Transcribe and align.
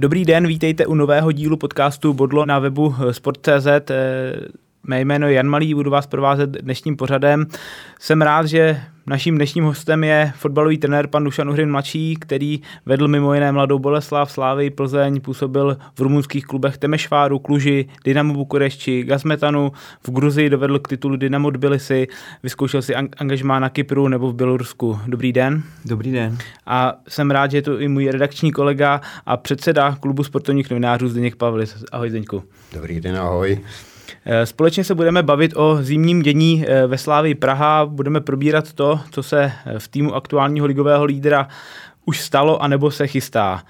Dobrý 0.00 0.24
den, 0.24 0.46
vítejte 0.46 0.86
u 0.86 0.94
nového 0.94 1.32
dílu 1.32 1.56
podcastu 1.56 2.12
Bodlo 2.12 2.46
na 2.46 2.58
webu 2.58 2.94
sport.cz. 3.10 3.66
Mé 4.90 5.00
jméno 5.00 5.28
je 5.28 5.34
Jan 5.34 5.46
Malý, 5.46 5.74
budu 5.74 5.90
vás 5.90 6.06
provázet 6.06 6.50
dnešním 6.50 6.96
pořadem. 6.96 7.46
Jsem 8.00 8.22
rád, 8.22 8.46
že 8.46 8.80
naším 9.06 9.36
dnešním 9.36 9.64
hostem 9.64 10.04
je 10.04 10.32
fotbalový 10.36 10.78
trenér 10.78 11.06
pan 11.06 11.24
Dušan 11.24 11.50
Uhrin 11.50 11.70
mladší, 11.70 12.16
který 12.20 12.60
vedl 12.86 13.08
mimo 13.08 13.34
jiné 13.34 13.52
Mladou 13.52 13.78
Boleslav, 13.78 14.32
Slávy, 14.32 14.70
Plzeň, 14.70 15.20
působil 15.20 15.76
v 15.94 16.00
rumunských 16.00 16.46
klubech 16.46 16.78
Temešváru, 16.78 17.38
Kluži, 17.38 17.88
Dynamo 18.04 18.34
Bukurešti, 18.34 19.02
Gazmetanu, 19.02 19.72
v 20.06 20.10
Gruzii 20.10 20.50
dovedl 20.50 20.78
k 20.78 20.88
titulu 20.88 21.16
Dynamo 21.16 21.50
Tbilisi, 21.50 22.08
vyzkoušel 22.42 22.82
si 22.82 22.94
angažmá 22.94 23.58
na 23.58 23.68
Kypru 23.68 24.08
nebo 24.08 24.30
v 24.30 24.34
Bělorusku. 24.34 25.00
Dobrý 25.06 25.32
den. 25.32 25.62
Dobrý 25.84 26.12
den. 26.12 26.38
A 26.66 26.94
jsem 27.08 27.30
rád, 27.30 27.50
že 27.50 27.56
je 27.56 27.62
to 27.62 27.80
i 27.80 27.88
můj 27.88 28.08
redakční 28.08 28.52
kolega 28.52 29.00
a 29.26 29.36
předseda 29.36 29.96
klubu 30.00 30.24
sportovních 30.24 30.70
novinářů 30.70 31.08
Zdeněk 31.08 31.36
Pavlis. 31.36 31.84
Ahoj 31.92 32.10
Zdeňku. 32.10 32.42
Dobrý 32.74 33.00
den, 33.00 33.16
ahoj. 33.16 33.60
Eh, 34.24 34.46
společně 34.46 34.84
se 34.84 34.94
budeme 34.94 35.22
bavit 35.22 35.56
o 35.56 35.78
zimním 35.82 36.22
dění 36.22 36.64
eh, 36.66 36.86
ve 36.86 36.98
Slávii 36.98 37.34
Praha, 37.34 37.86
budeme 37.86 38.20
probírat 38.20 38.72
to, 38.72 39.00
co 39.10 39.22
se 39.22 39.52
eh, 39.66 39.78
v 39.78 39.88
týmu 39.88 40.14
aktuálního 40.14 40.66
ligového 40.66 41.04
lídra 41.04 41.48
už 42.04 42.20
stalo 42.20 42.62
anebo 42.62 42.90
se 42.90 43.06
chystá. 43.06 43.62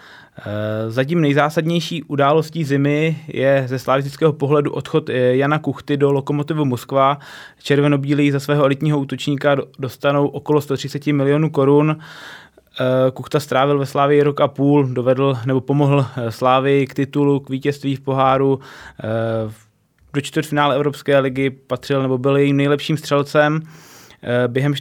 Zatím 0.89 1.21
nejzásadnější 1.21 2.03
událostí 2.03 2.65
zimy 2.65 3.19
je 3.29 3.65
ze 3.67 3.79
slavistického 3.79 4.33
pohledu 4.33 4.73
odchod 4.73 5.09
Jana 5.09 5.59
Kuchty 5.59 5.97
do 5.97 6.13
Lokomotivu 6.13 6.65
Moskva. 6.65 7.19
Červenobílí 7.63 8.31
za 8.31 8.41
svého 8.41 8.65
elitního 8.65 8.99
útočníka 8.99 9.57
dostanou 9.79 10.27
okolo 10.27 10.61
130 10.61 11.07
milionů 11.07 11.51
korun. 11.51 11.99
Kuchta 13.15 13.41
strávil 13.41 13.79
ve 13.79 13.87
Slávii 13.87 14.23
rok 14.23 14.41
a 14.41 14.49
půl, 14.49 14.87
dovedl 14.87 15.39
nebo 15.47 15.61
pomohl 15.61 16.07
Slávii 16.29 16.87
k 16.87 16.95
titulu, 16.95 17.41
k 17.41 17.51
vítězství 17.51 17.97
v 17.97 18.01
poháru, 18.01 18.61
v 19.49 19.70
do 20.13 20.21
čtvrtfinále 20.21 20.75
Evropské 20.77 21.19
ligy 21.19 21.51
patřil 21.51 22.03
nebo 22.03 22.19
byl 22.19 22.37
jejím 22.37 22.57
nejlepším 22.57 22.97
střelcem. 22.97 23.61
Eh, 24.23 24.49
během 24.49 24.75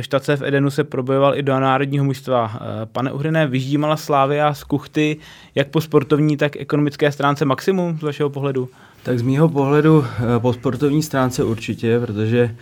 štace 0.00 0.36
v 0.36 0.42
Edenu 0.42 0.70
se 0.70 0.84
probojoval 0.84 1.36
i 1.36 1.42
do 1.42 1.60
národního 1.60 2.04
mužstva. 2.04 2.52
Eh, 2.54 2.86
pane 2.86 3.12
Uhriné, 3.12 3.46
vyždímala 3.46 3.96
Slávia 3.96 4.54
z 4.54 4.64
kuchty 4.64 5.16
jak 5.54 5.68
po 5.68 5.80
sportovní, 5.80 6.36
tak 6.36 6.56
ekonomické 6.56 7.12
stránce 7.12 7.44
maximum 7.44 7.98
z 7.98 8.02
vašeho 8.02 8.30
pohledu? 8.30 8.68
Tak 9.02 9.18
z 9.18 9.22
mýho 9.22 9.48
pohledu 9.48 10.04
eh, 10.04 10.40
po 10.40 10.52
sportovní 10.52 11.02
stránce 11.02 11.44
určitě, 11.44 12.00
protože 12.00 12.56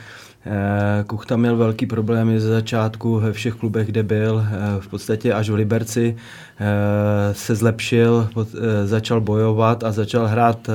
Kuchta 1.06 1.36
měl 1.36 1.56
velký 1.56 1.86
problémy 1.86 2.40
ze 2.40 2.48
začátku 2.48 3.20
ve 3.20 3.32
všech 3.32 3.54
klubech, 3.54 3.86
kde 3.86 4.02
byl. 4.02 4.46
Eh, 4.46 4.80
v 4.80 4.88
podstatě 4.88 5.32
až 5.32 5.50
v 5.50 5.54
Liberci 5.54 6.16
eh, 6.60 7.34
se 7.34 7.54
zlepšil, 7.54 8.28
začal 8.84 9.20
bojovat 9.20 9.84
a 9.84 9.92
začal 9.92 10.26
hrát 10.26 10.70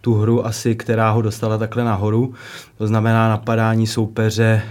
tu 0.00 0.14
hru 0.14 0.46
asi, 0.46 0.74
která 0.74 1.10
ho 1.10 1.22
dostala 1.22 1.58
takhle 1.58 1.84
nahoru. 1.84 2.34
To 2.78 2.86
znamená 2.86 3.28
napadání 3.28 3.86
soupeře, 3.86 4.62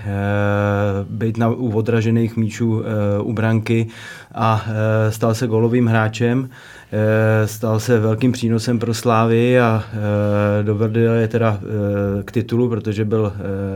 být 1.09 1.37
na, 1.37 1.49
u 1.49 1.71
odražených 1.71 2.37
míčů 2.37 2.83
u 3.21 3.33
branky 3.33 3.87
a 4.35 4.65
stal 5.09 5.33
se 5.33 5.47
golovým 5.47 5.87
hráčem. 5.87 6.49
Eh, 6.93 7.47
stal 7.47 7.79
se 7.79 7.99
velkým 7.99 8.31
přínosem 8.31 8.79
pro 8.79 8.93
Slávy 8.93 9.59
a 9.59 9.83
eh, 9.93 10.63
dovedl 10.63 10.99
je 10.99 11.27
teda 11.27 11.59
eh, 11.61 12.23
k 12.23 12.31
titulu, 12.31 12.69
protože 12.69 13.05
byl 13.05 13.33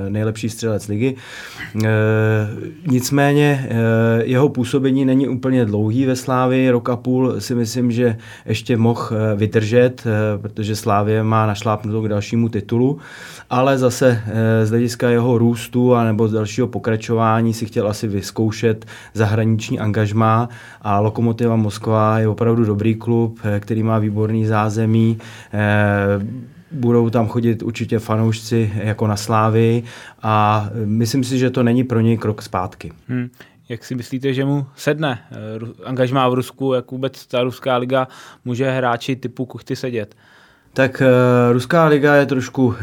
nejlepší 0.10 0.50
střelec 0.50 0.88
ligy. 0.88 1.16
Nicméně 2.88 3.70
jeho 4.24 4.50
působení 4.50 5.06
není 5.06 5.28
úplně 5.28 5.66
dlouhý 5.66 6.06
ve 6.06 6.16
Slávii, 6.16 6.70
rok 6.70 6.90
a 6.90 6.96
půl 6.96 7.36
si 7.40 7.56
myslím, 7.56 7.92
že 7.92 8.18
ještě 8.46 8.78
mohl 8.78 9.10
vydržet, 9.36 10.04
protože 10.42 10.76
Slávě 10.76 11.24
má 11.24 11.46
našlápnutou 11.46 12.02
k 12.02 12.10
dalšímu 12.10 12.50
titulu, 12.50 12.98
ale 13.50 13.78
zase 13.78 14.22
z 14.64 14.70
hlediska 14.70 15.10
jeho 15.10 15.38
růstu 15.38 15.96
a 15.96 16.04
nebo 16.04 16.28
z 16.28 16.34
dalšího 16.34 16.68
pokračování 16.68 17.54
si 17.54 17.66
chtěl 17.66 17.88
asi 17.88 18.08
vyzkoušet 18.08 18.86
zahraniční 19.14 19.80
angažmá 19.80 20.50
a 20.82 21.00
Lokomotiva 21.00 21.56
Moskva 21.56 22.20
je 22.20 22.28
opravdu 22.28 22.66
dobrý 22.66 22.96
klub, 23.06 23.40
eh, 23.44 23.60
který 23.60 23.84
má 23.84 24.00
výborný 24.00 24.46
zázemí. 24.46 25.18
Eh, 25.54 26.46
budou 26.72 27.10
tam 27.10 27.28
chodit 27.28 27.64
určitě 27.64 28.00
fanoušci 28.00 28.72
jako 28.76 29.08
na 29.08 29.16
Slávy 29.16 29.84
a 30.22 30.70
myslím 30.86 31.24
si, 31.24 31.38
že 31.40 31.50
to 31.50 31.64
není 31.64 31.84
pro 31.84 32.00
něj 32.00 32.18
krok 32.18 32.42
zpátky. 32.42 32.92
Hmm. 33.08 33.30
Jak 33.70 33.86
si 33.86 33.96
myslíte, 33.96 34.34
že 34.34 34.46
mu 34.46 34.66
sedne 34.76 35.20
eh, 35.32 35.86
angažmá 35.86 36.30
v 36.30 36.34
Rusku, 36.34 36.74
jak 36.74 36.92
vůbec 36.92 37.26
ta 37.28 37.44
ruská 37.44 37.78
liga 37.78 38.08
může 38.46 38.72
hráči 38.72 39.16
typu 39.16 39.46
Kuchty 39.46 39.76
sedět? 39.76 40.16
Tak 40.76 41.02
uh, 41.02 41.54
Ruská 41.54 41.86
liga 41.86 42.16
je 42.16 42.26
trošku 42.26 42.66
uh, 42.66 42.76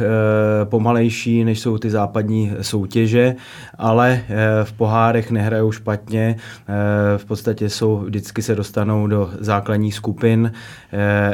pomalejší, 0.65 1.45
než 1.45 1.61
jsou 1.61 1.79
ty 1.79 1.91
západní 1.91 2.53
soutěže, 2.61 3.35
ale 3.79 4.21
uh, 4.21 4.37
v 4.65 4.73
pohárech 4.73 5.31
nehrajou 5.31 5.73
špatně. 5.73 6.37
V 7.17 7.25
podstatě 7.25 7.71
jsou, 7.71 7.97
vždycky 7.97 8.43
se 8.43 8.55
dostanou 8.55 9.07
do 9.07 9.31
základních 9.41 9.95
skupin 9.95 10.53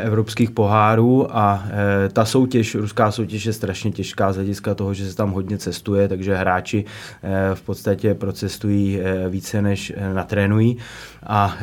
evropských 0.03 0.51
pohárů 0.51 1.37
a 1.37 1.65
ta 2.13 2.25
soutěž, 2.25 2.75
ruská 2.75 3.11
soutěž 3.11 3.47
je 3.47 3.53
strašně 3.53 3.91
těžká 3.91 4.33
z 4.33 4.37
hlediska 4.37 4.75
toho, 4.75 4.95
že 4.95 5.11
se 5.11 5.17
tam 5.17 5.31
hodně 5.31 5.59
cestuje, 5.59 6.09
takže 6.09 6.37
hráči 6.37 6.85
v 7.55 7.63
podstatě 7.63 8.15
procestují 8.15 9.01
více, 9.29 9.63
než 9.63 9.93
natrénují. 10.15 10.77
A, 11.27 11.55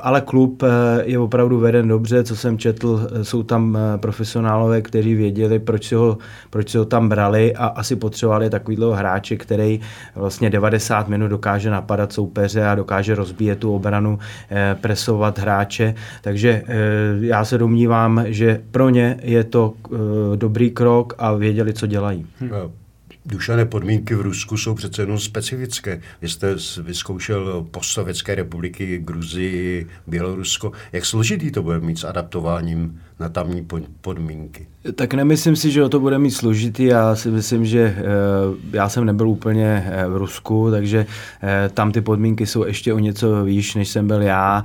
ale 0.00 0.20
klub 0.20 0.62
je 1.02 1.18
opravdu 1.18 1.58
veden 1.60 1.88
dobře, 1.88 2.24
co 2.24 2.36
jsem 2.36 2.58
četl, 2.58 3.08
jsou 3.22 3.42
tam 3.42 3.78
profesionálové, 3.98 4.82
kteří 4.82 5.14
věděli, 5.14 5.58
proč 5.58 5.88
si, 5.88 5.94
ho, 5.94 6.18
proč 6.50 6.70
si 6.70 6.78
ho 6.78 6.84
tam 6.84 7.08
brali 7.08 7.54
a 7.54 7.66
asi 7.66 7.96
potřebovali 7.96 8.50
takovýhle 8.50 8.96
hráče, 8.96 9.36
který 9.36 9.80
vlastně 10.14 10.50
90 10.50 11.08
minut 11.08 11.28
dokáže 11.28 11.70
napadat 11.70 12.12
soupeře 12.12 12.66
a 12.66 12.74
dokáže 12.74 13.14
rozbíjet 13.14 13.58
tu 13.58 13.74
obranu, 13.74 14.18
eh, 14.50 14.76
presovat 14.80 15.38
hráče. 15.38 15.94
Takže 16.22 16.62
eh, 16.66 16.74
já 17.20 17.44
se 17.44 17.58
domnívám, 17.58 18.24
že 18.26 18.60
pro 18.70 18.88
ně 18.90 19.16
je 19.22 19.44
to 19.44 19.72
eh, 19.84 19.96
dobrý 20.36 20.70
krok 20.70 21.14
a 21.18 21.32
věděli, 21.32 21.72
co 21.72 21.86
dělají. 21.86 22.26
Hmm. 22.40 22.50
Dušané 23.26 23.64
podmínky 23.64 24.14
v 24.14 24.20
Rusku 24.20 24.56
jsou 24.56 24.74
přece 24.74 25.02
jenom 25.02 25.18
specifické. 25.18 26.00
Vy 26.22 26.28
jste 26.28 26.54
vyzkoušel 26.82 27.66
postsovětské 27.70 28.34
republiky, 28.34 28.98
Gruzii, 28.98 29.86
Bělorusko. 30.06 30.72
Jak 30.92 31.04
složitý 31.04 31.50
to 31.50 31.62
bude 31.62 31.80
mít 31.80 31.98
s 31.98 32.04
adaptováním 32.04 33.00
na 33.20 33.28
tamní 33.28 33.66
podmínky? 34.00 34.66
Tak 34.92 35.14
nemyslím 35.14 35.56
si, 35.56 35.70
že 35.70 35.84
o 35.84 35.88
to 35.88 36.00
bude 36.00 36.18
mít 36.18 36.30
složitý. 36.30 36.84
Já 36.84 37.16
si 37.16 37.30
myslím, 37.30 37.66
že 37.66 37.80
e, 37.80 37.96
já 38.72 38.88
jsem 38.88 39.04
nebyl 39.04 39.28
úplně 39.28 39.86
e, 39.86 40.08
v 40.08 40.16
Rusku, 40.16 40.70
takže 40.70 41.06
e, 41.42 41.68
tam 41.68 41.92
ty 41.92 42.00
podmínky 42.00 42.46
jsou 42.46 42.64
ještě 42.64 42.92
o 42.92 42.98
něco 42.98 43.44
výš, 43.44 43.74
než 43.74 43.88
jsem 43.88 44.06
byl 44.06 44.22
já. 44.22 44.64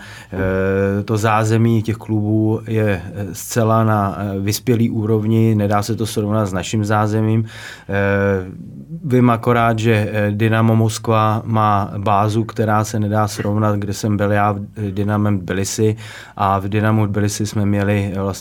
To 1.06 1.18
zázemí 1.18 1.84
těch 1.84 1.96
klubů 1.96 2.62
je 2.68 3.02
zcela 3.34 3.84
na 3.84 4.18
vyspělý 4.40 4.90
úrovni, 4.90 5.56
nedá 5.56 5.84
se 5.84 5.96
to 5.96 6.06
srovnat 6.06 6.46
s 6.46 6.54
naším 6.54 6.86
zázemím. 6.86 7.46
Vím 9.04 9.30
akorát, 9.30 9.80
že 9.80 10.12
Dynamo 10.32 10.76
Moskva 10.76 11.42
má 11.46 11.92
bázu, 11.98 12.44
která 12.44 12.84
se 12.84 13.00
nedá 13.00 13.28
srovnat, 13.28 13.76
kde 13.76 13.94
jsem 13.94 14.18
byl 14.18 14.32
já 14.32 14.52
v 14.52 14.92
Dynamem 14.92 15.40
Tbilisi 15.40 15.96
a 16.38 16.60
v 16.60 16.70
Dynamu 16.70 17.08
Tbilisi 17.08 17.46
jsme 17.46 17.66
měli 17.66 18.14
vlastně 18.16 18.39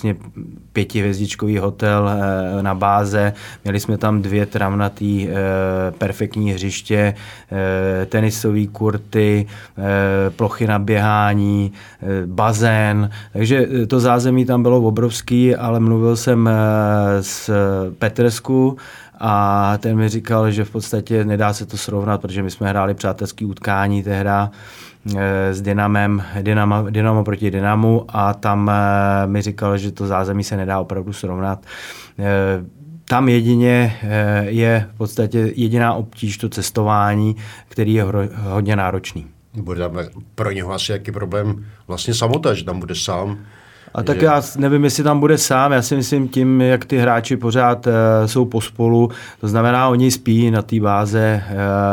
pětihvězdičkový 0.73 1.59
hotel 1.59 2.11
eh, 2.11 2.63
na 2.63 2.75
báze, 2.75 3.33
měli 3.65 3.81
jsme 3.81 3.99
tam 3.99 4.23
dvě 4.23 4.47
travnatý 4.47 5.29
eh, 5.29 5.35
perfektní 5.99 6.53
hřiště, 6.53 7.15
eh, 7.53 8.07
tenisové 8.07 8.67
kurty, 8.67 9.47
plochy 10.37 10.67
na 10.67 10.79
běhání, 10.79 11.73
bazén, 12.27 13.11
takže 13.33 13.67
to 13.87 14.01
zázemí 14.01 14.45
tam 14.45 14.63
bylo 14.63 14.81
obrovský, 14.81 15.57
ale 15.57 15.81
mluvil 15.81 16.17
jsem 16.17 16.51
s 17.21 17.51
Petrsku, 17.99 18.77
a 19.21 19.73
ten 19.79 19.97
mi 19.97 20.09
říkal, 20.09 20.51
že 20.51 20.65
v 20.65 20.71
podstatě 20.71 21.25
nedá 21.25 21.53
se 21.53 21.67
to 21.67 21.77
srovnat, 21.77 22.21
protože 22.21 22.43
my 22.43 22.51
jsme 22.51 22.69
hráli 22.69 22.95
přátelský 22.95 23.45
utkání 23.45 24.03
tehda 24.03 24.51
s 25.51 25.63
Dynamem, 25.63 26.23
Dynamo, 26.43 26.91
Dynamo 26.91 27.25
proti 27.25 27.51
Dynamu 27.51 28.05
a 28.09 28.35
tam 28.35 28.71
mi 29.27 29.43
říkal, 29.43 29.79
že 29.79 29.93
to 29.93 30.07
zázemí 30.07 30.45
se 30.45 30.57
nedá 30.57 30.81
opravdu 30.81 31.13
srovnat. 31.13 31.67
Tam 33.05 33.29
jedině 33.29 33.97
je 34.47 34.89
v 34.95 34.99
podstatě 34.99 35.53
jediná 35.57 35.95
obtíž 35.95 36.39
to 36.39 36.49
cestování, 36.49 37.37
který 37.69 37.95
je 37.95 38.05
hodně 38.37 38.77
náročný. 38.77 39.27
Bude 39.55 39.81
tam 39.81 39.99
pro 40.35 40.51
něho 40.51 40.73
asi 40.73 40.93
jaký 40.93 41.13
problém 41.13 41.65
vlastně 41.87 42.15
samota, 42.15 42.55
že 42.55 42.65
tam 42.65 42.81
bude 42.81 42.95
sám 42.95 43.39
A 43.95 44.03
tak 44.03 44.23
já 44.23 44.43
nevím, 44.59 44.85
jestli 44.85 45.05
tam 45.05 45.21
bude 45.21 45.39
sám, 45.39 45.73
já 45.73 45.83
si 45.83 45.97
myslím 45.97 46.29
tím, 46.29 46.61
jak 46.61 46.85
ty 46.85 46.99
hráči 46.99 47.37
pořád 47.37 47.87
uh, 47.87 47.93
jsou 48.27 48.45
pospolu, 48.45 49.11
to 49.41 49.49
znamená, 49.49 49.89
oni 49.89 50.11
spí 50.11 50.51
na 50.51 50.63
té 50.63 50.81
báze, 50.81 51.43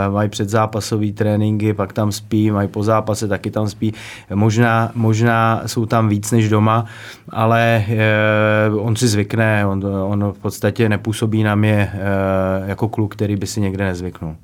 uh, 0.07 0.13
mají 0.13 0.29
předzápasové 0.29 1.11
tréninky, 1.11 1.73
pak 1.73 1.93
tam 1.93 2.11
spí, 2.11 2.51
mají 2.51 2.67
po 2.67 2.83
zápase, 2.83 3.27
taky 3.27 3.51
tam 3.51 3.69
spí. 3.69 3.93
Možná, 4.33 4.91
možná 4.95 5.61
jsou 5.65 5.85
tam 5.85 6.09
víc 6.09 6.31
než 6.31 6.49
doma, 6.49 6.85
ale 7.29 7.85
uh, 8.71 8.87
on 8.87 8.95
si 8.95 9.07
zvykne, 9.07 9.65
on, 9.65 9.85
on 9.85 10.31
v 10.31 10.39
podstatě 10.39 10.89
nepůsobí 10.89 11.43
na 11.43 11.55
mě 11.55 11.91
uh, 11.93 12.69
jako 12.69 12.87
kluk, 12.87 13.15
který 13.15 13.35
by 13.35 13.47
si 13.47 13.61
někde 13.61 13.85
nezvyknul. 13.85 14.35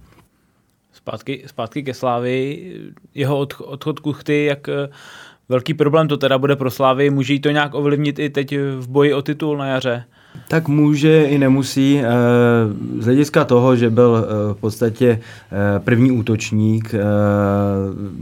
Zpátky, 0.94 1.44
zpátky 1.48 1.84
ke 1.84 1.94
Slávy, 1.94 2.62
jeho 3.16 3.38
odchod 3.40 4.00
Kuchty, 4.00 4.46
jak 4.46 4.70
velký 5.52 5.74
problém 5.74 6.08
to 6.08 6.18
teda 6.18 6.38
bude 6.38 6.56
pro 6.56 6.72
Slávy. 6.72 7.10
Může 7.10 7.34
jí 7.34 7.40
to 7.40 7.50
nějak 7.50 7.74
ovlivnit 7.74 8.20
i 8.20 8.30
teď 8.30 8.58
v 8.80 8.88
boji 8.88 9.14
o 9.14 9.22
titul 9.22 9.58
na 9.58 9.66
jaře? 9.66 10.04
Tak 10.48 10.68
může 10.68 11.24
i 11.24 11.38
nemusí. 11.38 12.00
Eh, 12.00 12.08
z 13.00 13.06
hlediska 13.06 13.46
toho, 13.46 13.76
že 13.76 13.90
byl 13.90 14.26
eh, 14.26 14.54
v 14.54 14.58
podstatě 14.58 15.20
eh, 15.20 15.80
první 15.80 16.12
útočník, 16.12 16.96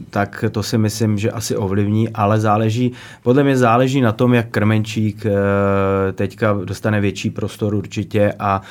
tak 0.10 0.46
to 0.52 0.64
si 0.64 0.78
myslím, 0.78 1.18
že 1.18 1.32
asi 1.32 1.56
ovlivní, 1.56 2.10
ale 2.10 2.40
záleží, 2.40 2.92
podle 3.24 3.44
mě 3.44 3.58
záleží 3.58 4.02
na 4.02 4.12
tom, 4.12 4.34
jak 4.34 4.50
Krmenčík 4.50 5.26
teďka 6.14 6.54
dostane 6.66 7.02
větší 7.02 7.30
prostor 7.30 7.76
určitě 7.76 8.34
a 8.40 8.62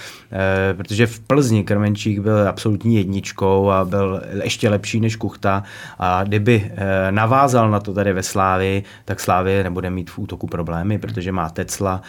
protože 0.76 1.06
v 1.06 1.20
Plzni 1.20 1.64
Krmenčík 1.64 2.18
byl 2.18 2.48
absolutní 2.48 2.96
jedničkou 2.96 3.70
a 3.70 3.84
byl 3.84 4.22
ještě 4.42 4.68
lepší 4.68 5.00
než 5.00 5.16
Kuchta 5.16 5.62
a 5.98 6.24
kdyby 6.24 6.72
navázal 7.10 7.70
na 7.70 7.80
to 7.80 7.94
tady 7.94 8.12
ve 8.12 8.22
Slávi, 8.22 8.82
tak 9.04 9.20
Slávy 9.20 9.62
nebude 9.62 9.90
mít 9.90 10.10
v 10.10 10.18
útoku 10.18 10.46
problémy, 10.46 10.98
protože 10.98 11.32
má 11.32 11.50
Tecla, 11.50 12.02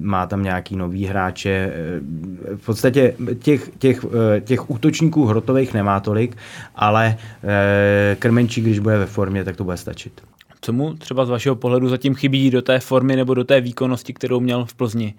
má 0.00 0.26
má 0.26 0.26
tam 0.26 0.42
nějaký 0.42 0.76
nový 0.76 1.06
hráče. 1.06 1.50
Eh, 1.50 2.56
v 2.56 2.66
podstatě 2.66 3.14
těch, 3.38 3.70
těch, 3.78 4.04
eh, 4.04 4.40
těch 4.40 4.70
útočníků 4.70 5.26
hrotových 5.26 5.74
nemá 5.74 6.00
tolik, 6.00 6.36
ale 6.74 7.16
eh, 7.44 8.16
Krmenčík, 8.18 8.64
když 8.64 8.78
bude 8.78 8.98
ve 8.98 9.06
formě, 9.06 9.44
tak 9.44 9.56
to 9.56 9.64
bude 9.64 9.76
stačit. 9.76 10.20
Co 10.60 10.72
mu 10.72 10.94
třeba 10.94 11.24
z 11.24 11.30
vašeho 11.30 11.56
pohledu 11.56 11.88
zatím 11.88 12.14
chybí 12.14 12.50
do 12.50 12.62
té 12.62 12.80
formy 12.80 13.16
nebo 13.16 13.34
do 13.34 13.44
té 13.44 13.60
výkonnosti, 13.60 14.12
kterou 14.12 14.40
měl 14.40 14.64
v 14.64 14.74
Plzni? 14.74 15.14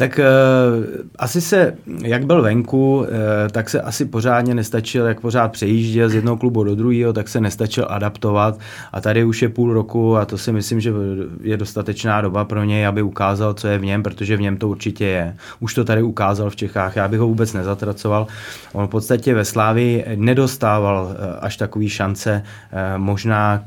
Tak 0.00 0.20
uh, 0.20 0.84
asi 1.18 1.40
se, 1.40 1.76
jak 2.02 2.26
byl 2.26 2.42
venku, 2.42 2.96
uh, 2.96 3.06
tak 3.50 3.70
se 3.70 3.80
asi 3.80 4.04
pořádně 4.04 4.54
nestačil, 4.54 5.06
jak 5.06 5.20
pořád 5.20 5.52
přejížděl 5.52 6.08
z 6.08 6.14
jednoho 6.14 6.36
klubu 6.36 6.64
do 6.64 6.74
druhého, 6.74 7.12
tak 7.12 7.28
se 7.28 7.40
nestačil 7.40 7.86
adaptovat 7.88 8.58
a 8.92 9.00
tady 9.00 9.24
už 9.24 9.42
je 9.42 9.48
půl 9.48 9.72
roku 9.72 10.16
a 10.16 10.24
to 10.24 10.38
si 10.38 10.52
myslím, 10.52 10.80
že 10.80 10.92
je 11.40 11.56
dostatečná 11.56 12.20
doba 12.20 12.44
pro 12.44 12.64
něj, 12.64 12.86
aby 12.86 13.02
ukázal, 13.02 13.54
co 13.54 13.68
je 13.68 13.78
v 13.78 13.84
něm, 13.84 14.02
protože 14.02 14.36
v 14.36 14.40
něm 14.40 14.56
to 14.56 14.68
určitě 14.68 15.04
je. 15.04 15.36
Už 15.60 15.74
to 15.74 15.84
tady 15.84 16.02
ukázal 16.02 16.50
v 16.50 16.56
Čechách, 16.56 16.96
já 16.96 17.08
bych 17.08 17.20
ho 17.20 17.26
vůbec 17.26 17.52
nezatracoval. 17.52 18.26
On 18.72 18.86
v 18.86 18.90
podstatě 18.90 19.34
ve 19.34 19.44
Slávi 19.44 20.04
nedostával 20.14 21.04
uh, 21.04 21.14
až 21.40 21.56
takový 21.56 21.88
šance, 21.88 22.42
uh, 22.72 22.78
možná, 23.02 23.64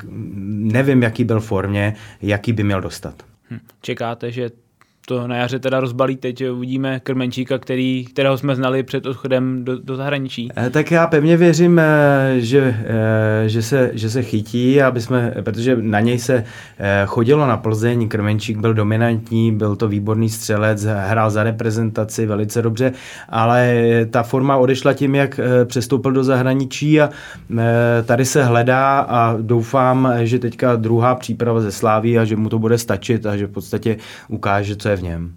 nevím, 0.47 1.03
jaký 1.03 1.23
byl 1.23 1.39
formě, 1.39 1.95
jaký 2.21 2.53
by 2.53 2.63
měl 2.63 2.81
dostat. 2.81 3.13
Hm. 3.49 3.59
Čekáte, 3.81 4.31
že 4.31 4.62
to 5.05 5.27
na 5.27 5.35
jaře 5.35 5.59
teda 5.59 5.79
rozbalí. 5.79 6.15
Teď 6.15 6.49
uvidíme 6.49 6.99
Krmenčíka, 6.99 7.57
který, 7.57 8.05
kterého 8.05 8.37
jsme 8.37 8.55
znali 8.55 8.83
před 8.83 9.05
odchodem 9.05 9.65
do, 9.65 9.79
do 9.79 9.95
zahraničí. 9.95 10.49
Eh, 10.57 10.69
tak 10.69 10.91
já 10.91 11.07
pevně 11.07 11.37
věřím, 11.37 11.79
eh, 11.79 12.35
že, 12.37 12.75
eh, 12.85 13.49
že, 13.49 13.61
se, 13.61 13.91
že 13.93 14.09
se 14.09 14.23
chytí, 14.23 14.81
aby 14.81 15.01
jsme, 15.01 15.33
protože 15.41 15.77
na 15.81 15.99
něj 15.99 16.19
se 16.19 16.43
chodilo 17.05 17.47
na 17.47 17.57
Plzeň, 17.57 18.09
Krmenčík 18.09 18.57
byl 18.57 18.73
dominantní, 18.73 19.51
byl 19.51 19.75
to 19.75 19.87
výborný 19.87 20.29
střelec, 20.29 20.83
hrál 20.83 21.29
za 21.29 21.43
reprezentaci 21.43 22.25
velice 22.25 22.61
dobře, 22.61 22.91
ale 23.29 23.83
ta 24.09 24.23
forma 24.23 24.57
odešla 24.57 24.93
tím, 24.93 25.15
jak 25.15 25.39
přestoupil 25.65 26.11
do 26.11 26.23
zahraničí 26.23 27.01
a 27.01 27.09
tady 28.05 28.25
se 28.25 28.43
hledá 28.43 28.99
a 28.99 29.37
doufám, 29.41 30.13
že 30.23 30.39
teďka 30.39 30.75
druhá 30.75 31.15
příprava 31.15 31.61
ze 31.61 31.71
Sláví 31.71 32.19
a 32.19 32.25
že 32.25 32.35
mu 32.35 32.49
to 32.49 32.59
bude 32.59 32.77
stačit 32.77 33.25
a 33.25 33.37
že 33.37 33.47
v 33.47 33.51
podstatě 33.51 33.97
ukáže, 34.27 34.75
co 34.75 34.89
je 34.89 34.92
je 34.93 34.97
v 34.97 35.03
něm. 35.03 35.35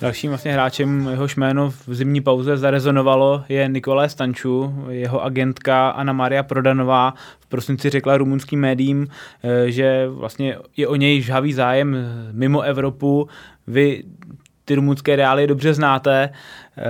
Dalším 0.00 0.30
vlastně 0.30 0.52
hráčem, 0.52 1.08
jehož 1.10 1.36
jméno 1.36 1.70
v 1.70 1.94
zimní 1.94 2.20
pauze 2.20 2.56
zarezonovalo, 2.56 3.44
je 3.48 3.68
Nikolé 3.68 4.08
Stanču. 4.08 4.74
Jeho 4.88 5.24
agentka 5.24 5.90
Anna 5.90 6.12
Maria 6.12 6.42
Prodanová 6.42 7.14
v 7.40 7.46
prosinci 7.46 7.90
řekla 7.90 8.16
rumunským 8.16 8.60
médiím, 8.60 9.08
eh, 9.42 9.70
že 9.70 10.08
vlastně 10.08 10.56
je 10.76 10.88
o 10.88 10.96
něj 10.96 11.22
žhavý 11.22 11.52
zájem 11.52 11.96
mimo 12.32 12.60
Evropu. 12.60 13.28
Vy 13.66 14.02
ty 14.70 14.74
rumunské 14.74 15.16
reály 15.16 15.46
dobře 15.46 15.74
znáte, 15.74 16.30
eh, 16.78 16.82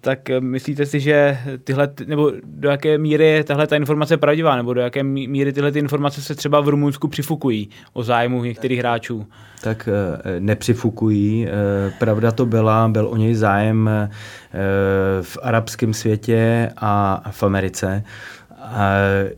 tak 0.00 0.18
myslíte 0.40 0.86
si, 0.86 1.00
že 1.00 1.38
tyhle, 1.64 1.88
nebo 2.06 2.32
do 2.44 2.68
jaké 2.68 2.98
míry 2.98 3.26
je 3.26 3.44
tahle 3.44 3.66
ta 3.66 3.76
informace 3.76 4.16
pravdivá, 4.16 4.56
nebo 4.56 4.74
do 4.74 4.80
jaké 4.80 5.02
míry 5.02 5.52
tyhle 5.52 5.72
ty 5.72 5.78
informace 5.78 6.22
se 6.22 6.34
třeba 6.34 6.60
v 6.60 6.68
Rumunsku 6.68 7.08
přifukují 7.08 7.68
o 7.92 8.02
zájmu 8.02 8.44
některých 8.44 8.78
hráčů? 8.78 9.26
Tak 9.62 9.88
eh, 9.88 10.40
nepřifukují. 10.40 11.46
Eh, 11.46 11.50
pravda 11.98 12.32
to 12.32 12.46
byla, 12.46 12.88
byl 12.88 13.08
o 13.08 13.16
něj 13.16 13.34
zájem 13.34 13.90
v 15.22 15.38
arabském 15.42 15.94
světě 15.94 16.70
a 16.76 17.22
v 17.30 17.42
Americe. 17.42 18.02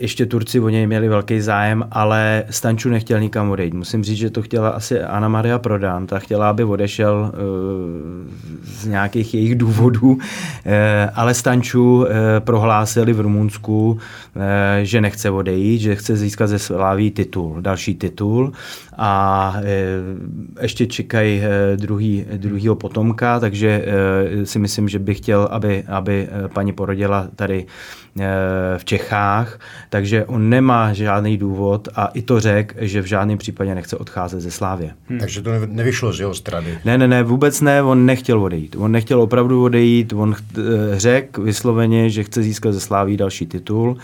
Ještě 0.00 0.26
Turci 0.26 0.60
o 0.60 0.68
něj 0.68 0.86
měli 0.86 1.08
velký 1.08 1.40
zájem, 1.40 1.84
ale 1.90 2.44
Stanču 2.50 2.88
nechtěl 2.88 3.20
nikam 3.20 3.50
odejít. 3.50 3.74
Musím 3.74 4.04
říct, 4.04 4.18
že 4.18 4.30
to 4.30 4.42
chtěla 4.42 4.68
asi 4.68 5.02
Anna 5.02 5.28
Maria 5.28 5.58
Prodan. 5.58 6.06
Ta 6.06 6.18
chtěla, 6.18 6.50
aby 6.50 6.64
odešel 6.64 7.32
uh, 7.32 7.40
z 8.64 8.86
nějakých 8.86 9.34
jejich 9.34 9.54
důvodů, 9.54 10.10
uh, 10.10 10.20
ale 11.14 11.34
Stanču 11.34 11.96
uh, 11.96 12.06
prohlásili 12.38 13.12
v 13.12 13.20
Rumunsku, 13.20 13.98
že 14.82 15.00
nechce 15.00 15.30
odejít, 15.30 15.78
že 15.78 15.96
chce 15.96 16.16
získat 16.16 16.46
ze 16.46 16.58
Sláví 16.58 17.10
titul, 17.10 17.60
další 17.60 17.94
titul 17.94 18.52
a 18.98 19.54
ještě 20.60 20.86
čekají 20.86 21.38
uh, 21.38 21.44
druhý, 21.76 22.24
druhýho 22.36 22.74
potomka, 22.74 23.40
takže 23.40 23.84
si 24.44 24.58
myslím, 24.58 24.88
že 24.88 24.98
bych 24.98 25.16
chtěl, 25.16 25.48
aby, 25.50 25.84
aby 25.88 26.28
paní 26.52 26.72
porodila 26.72 27.26
tady 27.36 27.66
v 28.76 28.84
Čechách, 28.84 29.17
takže 29.88 30.24
on 30.24 30.48
nemá 30.48 30.92
žádný 30.92 31.36
důvod 31.36 31.88
a 31.94 32.06
i 32.06 32.22
to 32.22 32.40
řekl, 32.40 32.74
že 32.78 33.02
v 33.02 33.06
žádném 33.06 33.38
případě 33.38 33.74
nechce 33.74 33.96
odcházet 33.96 34.40
ze 34.40 34.50
Slávě. 34.50 34.90
Hmm. 35.08 35.18
Takže 35.18 35.42
to 35.42 35.50
nevyšlo 35.66 36.12
z 36.12 36.20
jeho 36.20 36.34
strany. 36.34 36.78
Ne, 36.84 36.98
ne, 36.98 37.08
ne, 37.08 37.22
vůbec 37.22 37.60
ne, 37.60 37.82
on 37.82 38.06
nechtěl 38.06 38.42
odejít. 38.42 38.76
On 38.78 38.92
nechtěl 38.92 39.22
opravdu 39.22 39.64
odejít, 39.64 40.12
on 40.12 40.34
eh, 40.34 40.62
řekl 40.96 41.42
vysloveně, 41.42 42.10
že 42.10 42.24
chce 42.24 42.42
získat 42.42 42.72
ze 42.72 42.80
Sláví 42.80 43.16
další 43.16 43.46
titul 43.46 43.96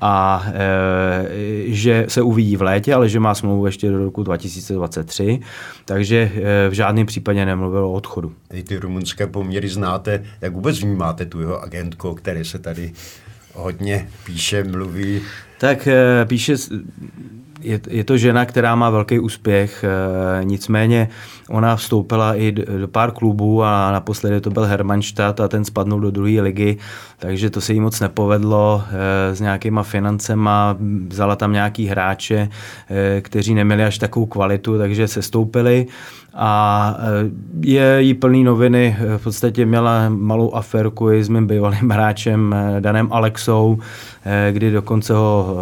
a 0.00 0.46
e, 0.46 0.64
že 1.66 2.06
se 2.08 2.22
uvidí 2.22 2.56
v 2.56 2.62
létě, 2.62 2.94
ale 2.94 3.08
že 3.08 3.20
má 3.20 3.34
smlouvu 3.34 3.66
ještě 3.66 3.90
do 3.90 4.04
roku 4.04 4.22
2023, 4.22 5.40
takže 5.84 6.32
e, 6.34 6.70
v 6.70 6.72
žádném 6.72 7.06
případě 7.06 7.46
nemluvil 7.46 7.84
o 7.84 7.92
odchodu. 7.92 8.32
Vy 8.50 8.62
ty 8.62 8.76
rumunské 8.76 9.26
poměry 9.26 9.68
znáte, 9.68 10.24
jak 10.40 10.52
vůbec 10.52 10.80
vnímáte 10.80 11.26
tu 11.26 11.40
jeho 11.40 11.62
agentku, 11.62 12.14
který 12.14 12.44
se 12.44 12.58
tady 12.58 12.92
hodně 13.54 14.08
píše, 14.24 14.64
mluví. 14.64 15.22
Tak 15.58 15.86
eh, 15.86 16.24
píše, 16.24 16.54
je, 17.60 17.80
je 17.88 18.04
to 18.04 18.16
žena, 18.16 18.44
která 18.44 18.74
má 18.74 18.90
velký 18.90 19.18
úspěch, 19.18 19.84
eh, 19.84 20.44
nicméně 20.44 21.08
ona 21.48 21.76
vstoupila 21.76 22.34
i 22.34 22.52
do, 22.52 22.88
pár 22.88 23.10
klubů 23.10 23.64
a 23.64 23.92
naposledy 23.92 24.40
to 24.40 24.50
byl 24.50 24.64
Hermannstadt 24.64 25.40
a 25.40 25.48
ten 25.48 25.64
spadnul 25.64 26.00
do 26.00 26.10
druhé 26.10 26.40
ligy, 26.40 26.76
takže 27.18 27.50
to 27.50 27.60
se 27.60 27.72
jí 27.72 27.80
moc 27.80 28.00
nepovedlo 28.00 28.82
eh, 28.88 29.34
s 29.36 29.40
nějakýma 29.40 29.82
financema, 29.82 30.76
vzala 31.08 31.36
tam 31.36 31.52
nějaký 31.52 31.86
hráče, 31.86 32.48
kteří 33.20 33.54
neměli 33.54 33.84
až 33.84 33.98
takovou 33.98 34.26
kvalitu, 34.26 34.78
takže 34.78 35.08
se 35.08 35.22
stoupili 35.22 35.86
a 36.36 36.96
je 37.60 37.96
jí 37.98 38.14
plný 38.14 38.44
noviny, 38.44 38.96
v 39.16 39.22
podstatě 39.22 39.66
měla 39.66 40.08
malou 40.08 40.54
aferku 40.54 41.10
i 41.10 41.24
s 41.24 41.28
mým 41.28 41.46
bývalým 41.46 41.90
hráčem 41.90 42.54
Danem 42.80 43.08
Alexou, 43.12 43.78
kdy 44.50 44.70
dokonce 44.70 45.12
ho 45.12 45.56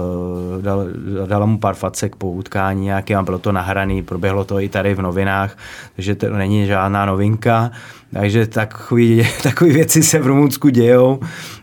dal, 0.61 0.87
dala 1.26 1.47
mu 1.47 1.59
pár 1.59 1.75
Vacek 1.83 2.16
po 2.16 2.31
utkání 2.31 2.85
nějaký 2.85 3.14
a 3.14 3.23
bylo 3.23 3.38
to 3.38 3.52
nahraný, 3.52 4.02
proběhlo 4.02 4.45
to 4.45 4.61
i 4.61 4.69
tady 4.69 4.95
v 4.95 5.02
novinách, 5.02 5.59
takže 5.97 6.14
to 6.14 6.31
není 6.31 6.66
žádná 6.66 7.07
novinka. 7.07 7.71
Takže 8.12 8.47
takové 8.47 9.23
takové 9.42 9.71
věci 9.71 10.02
se 10.02 10.19
v 10.19 10.26
Rumunsku 10.26 10.69
dějou 10.69 11.21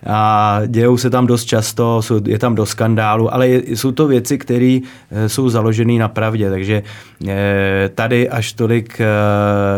a 0.07 0.59
dějou 0.67 0.97
se 0.97 1.09
tam 1.09 1.27
dost 1.27 1.45
často, 1.45 2.01
jsou, 2.01 2.21
je 2.25 2.39
tam 2.39 2.55
dost 2.55 2.69
skandálu, 2.69 3.33
ale 3.33 3.47
je, 3.47 3.77
jsou 3.77 3.91
to 3.91 4.07
věci, 4.07 4.37
které 4.37 4.79
eh, 5.11 5.29
jsou 5.29 5.49
založené 5.49 5.93
na 5.93 6.07
pravdě, 6.07 6.49
takže 6.49 6.83
eh, 7.27 7.89
tady 7.95 8.29
až 8.29 8.53
tolik 8.53 9.01
eh, 9.01 9.05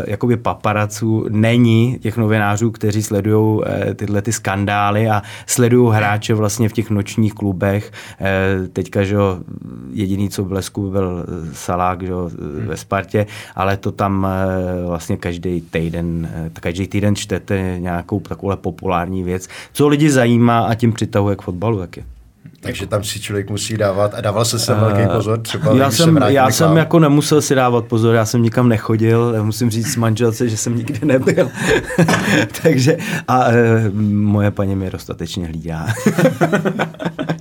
jakoby 0.08 0.38
paparaců 0.38 1.26
není 1.30 1.98
těch 2.02 2.18
novinářů, 2.18 2.72
kteří 2.72 3.04
sledují 3.04 3.62
tyhle 3.96 4.22
ty 4.22 4.34
skandály 4.34 5.10
a 5.10 5.22
sledují 5.46 5.96
hráče 5.96 6.34
vlastně 6.34 6.70
v 6.70 6.74
těch 6.74 6.90
nočních 6.90 7.11
klubech. 7.32 7.92
Teďka, 8.74 9.04
že 9.04 9.18
jediný, 9.92 10.30
co 10.30 10.44
v 10.44 10.48
Blesku 10.48 10.92
byl 10.92 11.26
Salák 11.54 12.04
že, 12.04 12.14
ve 12.66 12.78
Spartě, 12.78 13.26
ale 13.56 13.78
to 13.78 13.92
tam 13.92 14.28
vlastně 14.88 15.18
každý 15.18 15.62
týden 15.62 16.30
každý 16.60 16.88
týden 16.88 17.16
čtete 17.16 17.76
nějakou 17.80 18.20
takovou 18.20 18.56
populární 18.56 19.24
věc, 19.24 19.48
co 19.74 19.88
lidi 19.88 20.12
zajímá 20.12 20.60
a 20.60 20.76
tím 20.76 20.94
přitahuje 20.94 21.36
k 21.36 21.42
fotbalu 21.42 21.78
taky. 21.78 22.04
Takže 22.64 22.88
tam 22.88 23.04
si 23.04 23.20
člověk 23.20 23.50
musí 23.50 23.78
dávat, 23.78 24.14
a 24.14 24.22
dával 24.22 24.46
se 24.46 24.60
sem 24.60 24.80
velký 24.80 25.14
pozor 25.14 25.40
třeba? 25.42 25.74
Já 25.74 25.92
jsem, 25.92 26.18
já 26.28 26.52
jsem 26.52 26.78
jako 26.78 27.00
nemusel 27.00 27.42
si 27.42 27.56
dávat 27.56 27.86
pozor, 27.86 28.16
já 28.16 28.26
jsem 28.26 28.44
nikam 28.44 28.70
nechodil, 28.70 29.44
musím 29.44 29.70
říct 29.70 29.88
s 29.88 29.96
manželce, 29.96 30.50
že 30.50 30.58
jsem 30.58 30.78
nikde 30.78 31.00
nebyl. 31.06 31.50
Takže 32.64 32.98
a 33.28 33.52
e, 33.52 33.90
moje 34.12 34.52
paní 34.52 34.76
mě 34.76 34.90
dostatečně 34.90 35.48
hlídá. 35.48 35.88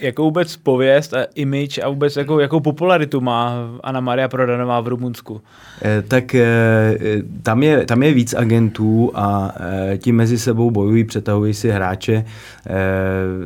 jakou 0.00 0.24
vůbec 0.24 0.56
pověst 0.56 1.14
a 1.14 1.26
image 1.34 1.78
a 1.78 1.88
vůbec 1.88 2.16
jakou, 2.16 2.38
jakou 2.38 2.60
popularitu 2.60 3.20
má 3.20 3.54
Anna 3.82 4.00
Maria 4.00 4.28
Prodanová 4.28 4.80
v 4.80 4.88
Rumunsku? 4.88 5.40
Eh, 5.82 6.02
tak 6.08 6.34
eh, 6.34 6.96
tam 7.42 7.62
je, 7.62 7.86
tam 7.86 8.02
je 8.02 8.12
víc 8.12 8.34
agentů 8.34 9.10
a 9.14 9.54
eh, 9.60 9.98
ti 9.98 10.12
mezi 10.12 10.38
sebou 10.38 10.70
bojují, 10.70 11.04
přetahují 11.04 11.54
si 11.54 11.70
hráče 11.70 12.24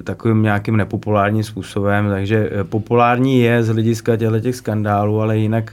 takovým 0.04 0.42
nějakým 0.42 0.76
nepopulárním 0.76 1.42
způsobem, 1.42 2.08
takže 2.10 2.50
populární 2.62 3.40
je 3.40 3.62
z 3.62 3.68
hlediska 3.68 4.16
těch 4.16 4.56
skandálů, 4.56 5.20
ale 5.20 5.38
jinak 5.38 5.72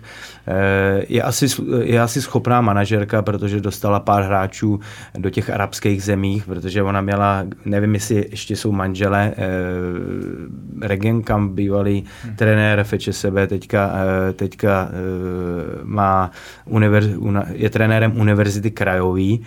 je 1.07 1.21
asi, 1.21 1.45
je 1.83 2.01
asi 2.01 2.21
schopná 2.21 2.61
manažerka, 2.61 3.21
protože 3.21 3.61
dostala 3.61 3.99
pár 3.99 4.23
hráčů 4.23 4.79
do 5.17 5.29
těch 5.29 5.49
arabských 5.49 6.03
zemích, 6.03 6.45
protože 6.45 6.83
ona 6.83 7.01
měla, 7.01 7.45
nevím, 7.65 7.93
jestli 7.93 8.27
ještě 8.31 8.55
jsou 8.55 8.71
manžele, 8.71 9.33
Regenkam, 10.81 11.55
bývalý 11.55 12.03
hmm. 12.23 12.35
trenér 12.35 12.83
FČSB, 12.83 13.35
teďka, 13.47 13.91
teďka 14.35 14.89
má 15.83 16.31
univerz, 16.65 17.05
je 17.51 17.69
trenérem 17.69 18.19
Univerzity 18.19 18.71
krajový, 18.71 19.41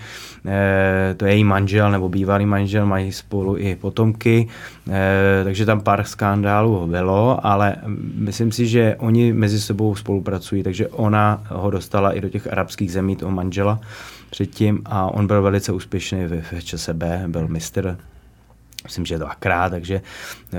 eh, 0.47 1.15
to 1.17 1.27
je 1.27 1.33
její 1.33 1.45
manžel 1.45 1.91
nebo 1.91 2.09
bývalý 2.09 2.47
manžel, 2.47 2.87
mají 2.87 3.13
spolu 3.13 3.57
i 3.59 3.77
potomky, 3.77 4.49
eh, 4.91 5.41
takže 5.45 5.67
tam 5.67 5.81
pár 5.81 6.05
skandálů 6.05 6.87
bylo, 6.87 7.47
ale 7.47 7.77
myslím 8.15 8.53
si, 8.53 8.67
že 8.67 8.97
oni 8.99 9.33
mezi 9.33 9.61
sebou 9.61 9.95
spolupracují, 9.95 10.63
takže 10.63 10.89
ona 10.89 11.43
ho 11.49 11.71
dostala 11.71 12.13
i 12.13 12.21
do 12.21 12.29
těch 12.29 12.53
arabských 12.53 12.93
zemí, 12.93 13.17
toho 13.17 13.33
manžela 13.33 13.81
předtím 14.31 14.83
a 14.85 15.15
on 15.15 15.27
byl 15.27 15.43
velice 15.43 15.73
úspěšný 15.73 16.27
ve 16.27 16.63
ČSB, 16.63 17.03
byl 17.27 17.49
mistr 17.49 17.97
myslím, 18.87 19.07
že 19.07 19.19
dvakrát, 19.19 19.71
takže 19.71 20.01
eh, 20.53 20.59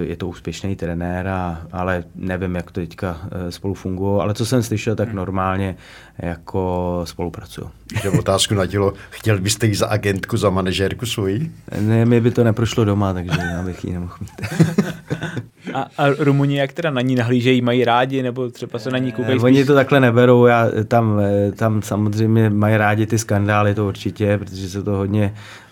je 0.00 0.16
to 0.16 0.28
úspěšný 0.28 0.76
trenér, 0.76 1.28
a, 1.28 1.62
ale 1.72 2.04
nevím, 2.14 2.54
jak 2.54 2.70
to 2.70 2.80
teďka 2.80 3.20
eh, 3.22 3.52
spolu 3.52 3.74
fungují, 3.74 4.22
ale 4.22 4.34
co 4.34 4.46
jsem 4.46 4.62
slyšel, 4.62 4.96
tak 4.96 5.12
normálně 5.12 5.76
jako 6.18 7.00
spolupracuju. 7.04 7.70
Že 8.02 8.10
otázku 8.10 8.54
na 8.54 8.66
tělo, 8.66 8.92
chtěl 9.10 9.38
byste 9.38 9.66
jít 9.66 9.74
za 9.74 9.86
agentku, 9.86 10.36
za 10.36 10.50
manažérku 10.50 11.06
svojí? 11.06 11.52
Ne, 11.80 12.04
mi 12.04 12.20
by 12.20 12.30
to 12.30 12.44
neprošlo 12.44 12.84
doma, 12.84 13.14
takže 13.14 13.40
já 13.52 13.62
bych 13.62 13.84
ji 13.84 13.92
nemohl 13.92 14.16
mít. 14.20 14.32
A, 15.74 15.86
a 15.98 16.08
Rumuni, 16.18 16.56
jak 16.56 16.72
teda 16.72 16.90
na 16.90 17.00
ní 17.00 17.14
nahlížejí, 17.14 17.62
mají 17.62 17.84
rádi, 17.84 18.22
nebo 18.22 18.50
třeba 18.50 18.78
se 18.78 18.90
na 18.90 18.98
ní 18.98 19.12
koukají 19.12 19.38
spíš? 19.38 19.44
Oni 19.44 19.64
to 19.64 19.74
takhle 19.74 20.00
neberou, 20.00 20.46
já, 20.46 20.68
tam, 20.88 21.20
tam 21.56 21.82
samozřejmě 21.82 22.50
mají 22.50 22.76
rádi 22.76 23.06
ty 23.06 23.18
skandály, 23.18 23.74
to 23.74 23.86
určitě, 23.86 24.38
protože 24.38 24.68
se 24.68 24.82
to 24.82 24.90
hodně 24.90 25.34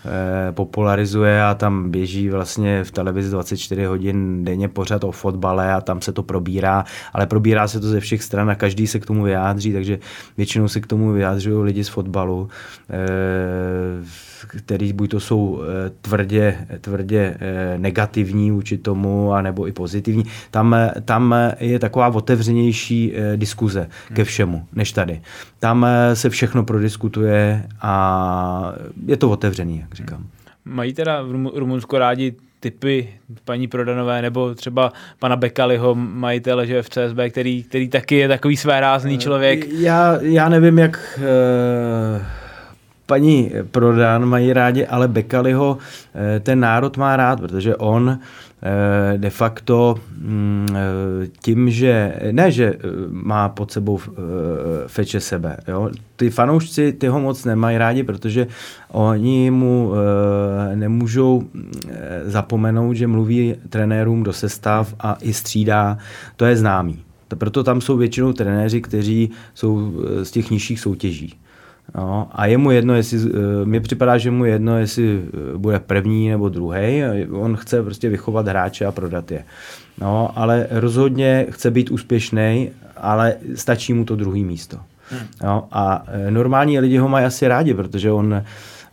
popularizuje 0.51 1.43
a 1.43 1.53
tam 1.53 1.91
běží 1.91 2.29
vlastně 2.29 2.83
v 2.83 2.91
televizi 2.91 3.29
24 3.29 3.85
hodin 3.85 4.45
denně 4.45 4.67
pořád 4.67 5.03
o 5.03 5.11
fotbale 5.11 5.73
a 5.73 5.81
tam 5.81 6.01
se 6.01 6.11
to 6.11 6.23
probírá, 6.23 6.85
ale 7.13 7.27
probírá 7.27 7.67
se 7.67 7.79
to 7.79 7.87
ze 7.87 7.99
všech 7.99 8.23
stran 8.23 8.49
a 8.49 8.55
každý 8.55 8.87
se 8.87 8.99
k 8.99 9.05
tomu 9.05 9.23
vyjádří, 9.23 9.73
takže 9.73 9.99
většinou 10.37 10.67
se 10.67 10.79
k 10.79 10.87
tomu 10.87 11.11
vyjádřují 11.11 11.63
lidi 11.63 11.83
z 11.83 11.89
fotbalu. 11.89 12.49
Eh, 12.89 14.31
který 14.47 14.93
buď 14.93 15.11
to 15.11 15.19
jsou 15.19 15.61
eh, 15.61 15.91
tvrdě, 16.01 16.67
tvrdě 16.81 17.37
eh, 17.39 17.77
negativní 17.77 18.51
vůči 18.51 18.77
tomu, 18.77 19.33
anebo 19.33 19.67
i 19.67 19.71
pozitivní. 19.71 20.23
Tam, 20.51 20.73
eh, 20.73 20.93
tam 21.05 21.35
je 21.59 21.79
taková 21.79 22.07
otevřenější 22.07 23.13
diskuze 23.35 23.87
ke 24.13 24.23
všemu, 24.23 24.65
než 24.73 24.91
tady. 24.91 25.21
Tam 25.59 25.85
se 26.13 26.29
všechno 26.29 26.63
prodiskutuje 26.63 27.67
a 27.81 28.73
je 29.05 29.17
to 29.17 29.29
otevřený, 29.29 29.85
jak 29.91 29.95
říkám. 29.95 30.27
Mají 30.65 30.93
teda 30.93 31.21
v 31.21 31.31
Rumunsku 31.31 31.97
rádi 31.97 32.35
typy 32.59 33.13
paní 33.45 33.67
Prodanové 33.67 34.21
nebo 34.21 34.55
třeba 34.55 34.93
pana 35.19 35.35
Bekaliho, 35.35 35.95
majitele 35.95 36.67
že 36.67 36.81
v 36.81 36.89
CSB, 36.89 37.19
který, 37.29 37.63
který 37.63 37.89
taky 37.89 38.15
je 38.15 38.27
takový 38.27 38.57
své 38.57 38.79
rázný 38.79 39.17
člověk? 39.17 39.67
Já, 39.69 40.17
já 40.21 40.49
nevím, 40.49 40.79
jak... 40.79 41.19
Uh 42.17 42.40
paní 43.11 43.51
Prodan 43.71 44.25
mají 44.25 44.53
rádi, 44.53 44.85
ale 44.85 45.07
Bekaliho 45.07 45.77
eh, 46.15 46.39
ten 46.39 46.59
národ 46.59 46.97
má 46.97 47.15
rád, 47.15 47.39
protože 47.41 47.75
on 47.75 48.09
eh, 48.09 49.17
de 49.17 49.29
facto 49.29 49.95
mm, 50.17 50.67
eh, 50.71 51.27
tím, 51.43 51.69
že 51.69 52.15
ne, 52.31 52.51
že 52.51 52.73
má 53.09 53.49
pod 53.49 53.71
sebou 53.71 53.99
feče 54.87 55.19
sebe. 55.19 55.57
Jo? 55.67 55.89
Ty 56.15 56.29
fanoušci 56.29 56.93
ty 56.93 57.07
ho 57.07 57.19
moc 57.19 57.45
nemají 57.45 57.77
rádi, 57.77 58.03
protože 58.03 58.47
oni 58.91 59.51
mu 59.51 59.91
nemůžou 60.75 61.43
zapomenout, 62.25 62.93
že 62.93 63.07
mluví 63.07 63.55
trenérům 63.69 64.23
do 64.23 64.33
sestav 64.33 64.95
a 64.99 65.17
i 65.21 65.33
střídá. 65.33 65.97
To 66.35 66.45
je 66.45 66.55
známý. 66.55 66.99
Proto 67.37 67.63
tam 67.63 67.81
jsou 67.81 67.97
většinou 67.97 68.33
trenéři, 68.33 68.81
kteří 68.81 69.31
jsou 69.53 69.93
z 70.23 70.31
těch 70.31 70.51
nižších 70.51 70.79
soutěží. 70.79 71.40
No, 71.95 72.27
a 72.31 72.45
je 72.45 72.57
mu 72.57 72.71
jedno, 72.71 72.95
jestli, 72.95 73.19
eh, 73.19 73.65
mi 73.65 73.79
připadá, 73.79 74.17
že 74.17 74.31
mu 74.31 74.45
jedno, 74.45 74.77
jestli 74.77 75.21
eh, 75.23 75.57
bude 75.57 75.79
první 75.79 76.29
nebo 76.29 76.49
druhý. 76.49 77.03
On 77.31 77.57
chce 77.57 77.83
prostě 77.83 78.09
vychovat 78.09 78.47
hráče 78.47 78.85
a 78.85 78.91
prodat 78.91 79.31
je. 79.31 79.43
No, 80.01 80.31
ale 80.35 80.67
rozhodně 80.71 81.45
chce 81.49 81.71
být 81.71 81.91
úspěšný, 81.91 82.69
ale 82.97 83.35
stačí 83.55 83.93
mu 83.93 84.05
to 84.05 84.15
druhý 84.15 84.43
místo. 84.43 84.77
Hmm. 85.09 85.27
No, 85.43 85.67
a 85.71 86.03
eh, 86.07 86.31
normální 86.31 86.79
lidi 86.79 86.97
ho 86.97 87.09
mají 87.09 87.25
asi 87.25 87.47
rádi, 87.47 87.73
protože 87.73 88.11
on 88.11 88.43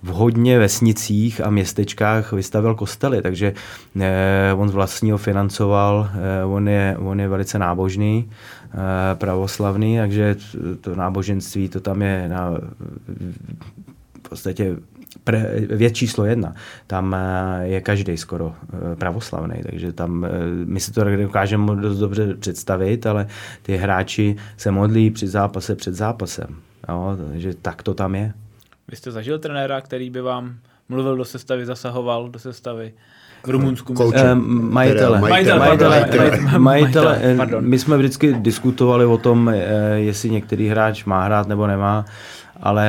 v 0.03 0.09
hodně 0.09 0.59
vesnicích 0.59 1.41
a 1.41 1.51
městečkách 1.51 2.33
vystavil 2.33 2.75
kostely, 2.75 3.23
takže 3.23 3.53
eh, 4.01 4.55
on 4.57 4.69
z 4.69 4.73
vlastního 4.73 5.19
financoval, 5.19 6.09
eh, 6.15 6.45
on, 6.45 6.69
je, 6.69 6.97
on 6.99 7.21
je 7.21 7.29
velice 7.29 7.59
nábožný, 7.59 8.31
pravoslavný, 9.15 9.99
takže 9.99 10.37
to 10.81 10.95
náboženství, 10.95 11.69
to 11.69 11.81
tam 11.81 12.03
je 12.03 12.29
na 12.29 12.51
v 14.27 14.29
podstatě 14.29 14.77
pre, 15.25 15.55
věc 15.61 15.95
číslo 15.95 16.25
jedna. 16.25 16.55
Tam 16.87 17.17
je 17.63 17.81
každý 17.81 18.17
skoro 18.17 18.55
pravoslavný, 18.99 19.63
takže 19.71 19.93
tam 19.93 20.27
my 20.65 20.81
si 20.81 20.93
to 20.93 21.05
dokážeme 21.05 21.77
dost 21.77 21.99
dobře 21.99 22.35
představit, 22.35 23.07
ale 23.07 23.27
ty 23.63 23.77
hráči 23.77 24.37
se 24.57 24.71
modlí 24.71 25.11
při 25.11 25.27
zápase 25.27 25.77
před 25.77 25.95
zápasem. 25.95 26.57
Jo, 26.89 27.17
takže 27.31 27.55
tak 27.55 27.83
to 27.83 27.95
tam 27.95 28.15
je. 28.15 28.33
Vy 28.89 28.97
jste 28.97 29.11
zažil 29.11 29.39
trenéra, 29.39 29.81
který 29.81 30.11
by 30.11 30.21
vám 30.21 30.55
mluvil 30.89 31.17
do 31.17 31.25
sestavy, 31.25 31.67
zasahoval 31.67 32.29
do 32.29 32.39
sestavy? 32.39 32.93
V 33.47 33.51
Rumunsku. 33.51 33.95
Majitele. 34.51 35.21
Majitele. 35.21 36.41
Majitele. 36.59 37.21
My 37.61 37.79
jsme 37.79 37.97
vždycky 37.97 38.35
diskutovali 38.35 39.05
o 39.05 39.19
tom, 39.19 39.49
eh, 39.49 39.55
jestli 39.95 40.31
některý 40.31 40.69
hráč 40.69 41.05
má 41.05 41.25
hrát 41.25 41.49
nebo 41.49 41.67
nemá, 41.67 42.05
ale 42.63 42.89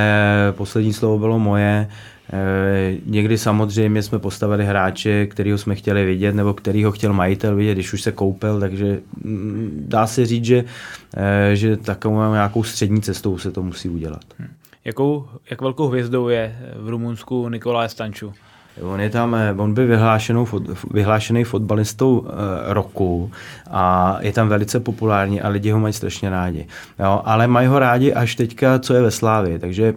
poslední 0.52 0.94
slovo 0.94 1.20
bylo 1.20 1.40
moje. 1.40 1.88
Eh, 2.34 2.98
někdy 3.06 3.38
samozřejmě 3.38 4.04
jsme 4.04 4.20
postavili 4.20 4.66
hráče, 4.66 5.28
kterýho 5.28 5.58
jsme 5.58 5.76
chtěli 5.76 6.06
vidět, 6.06 6.36
nebo 6.36 6.54
kterýho 6.54 6.92
chtěl 6.92 7.14
majitel 7.14 7.56
vidět, 7.56 7.74
když 7.74 7.94
už 7.94 8.02
se 8.02 8.12
koupil, 8.12 8.60
takže 8.60 9.00
mm, 9.24 9.86
dá 9.88 10.08
se 10.08 10.26
říct, 10.26 10.46
že, 10.46 10.64
eh, 11.18 11.56
že 11.56 11.78
takovou 11.78 12.32
nějakou 12.32 12.64
střední 12.64 13.02
cestou 13.02 13.38
se 13.38 13.52
to 13.52 13.64
musí 13.64 13.90
udělat. 13.90 14.22
Hmm. 14.38 14.50
Jakou, 14.86 15.28
jak 15.50 15.62
velkou 15.62 15.88
hvězdou 15.88 16.28
je 16.28 16.58
v 16.80 16.90
Rumunsku 16.90 17.50
Nikolaj 17.50 17.90
Stanču? 17.90 18.34
On 18.82 19.02
je 19.02 19.10
tam, 19.10 19.36
eh, 19.36 19.54
on 19.58 19.74
byl 19.74 19.88
vyhlášenou, 19.88 20.48
vyhlášený 20.92 21.44
fotbalistou 21.44 22.28
roku 22.68 23.32
a 23.72 24.18
je 24.22 24.32
tam 24.32 24.50
velice 24.50 24.80
populární 24.80 25.42
a 25.42 25.50
lidi 25.50 25.72
ho 25.72 25.80
mají 25.80 25.94
strašně 25.94 26.30
rádi. 26.30 26.68
Jo, 27.00 27.22
ale 27.26 27.48
mají 27.48 27.68
ho 27.68 27.80
rádi 27.80 28.14
až 28.14 28.36
teďka, 28.36 28.80
co 28.80 28.94
je 28.94 29.02
ve 29.02 29.12
Slávě, 29.12 29.60
takže 29.60 29.94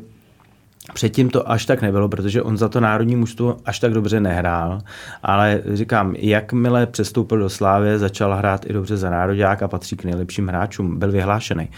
Předtím 0.95 1.31
to 1.31 1.51
až 1.51 1.67
tak 1.67 1.83
nebylo, 1.83 2.09
protože 2.09 2.43
on 2.43 2.57
za 2.57 2.69
to 2.69 2.81
národní 2.81 3.17
mužstvo 3.17 3.57
až 3.65 3.79
tak 3.79 3.93
dobře 3.93 4.21
nehrál, 4.21 4.81
ale 5.23 5.63
říkám, 5.73 6.15
jakmile 6.19 6.87
přestoupil 6.87 7.39
do 7.39 7.49
Slávy, 7.49 7.99
začal 7.99 8.35
hrát 8.35 8.67
i 8.67 8.73
dobře 8.73 8.97
za 8.97 9.11
národák 9.11 9.63
a 9.63 9.69
patří 9.69 9.97
k 9.97 10.05
nejlepším 10.05 10.49
hráčům. 10.49 10.99
Byl 10.99 11.13
vyhlášený. 11.13 11.69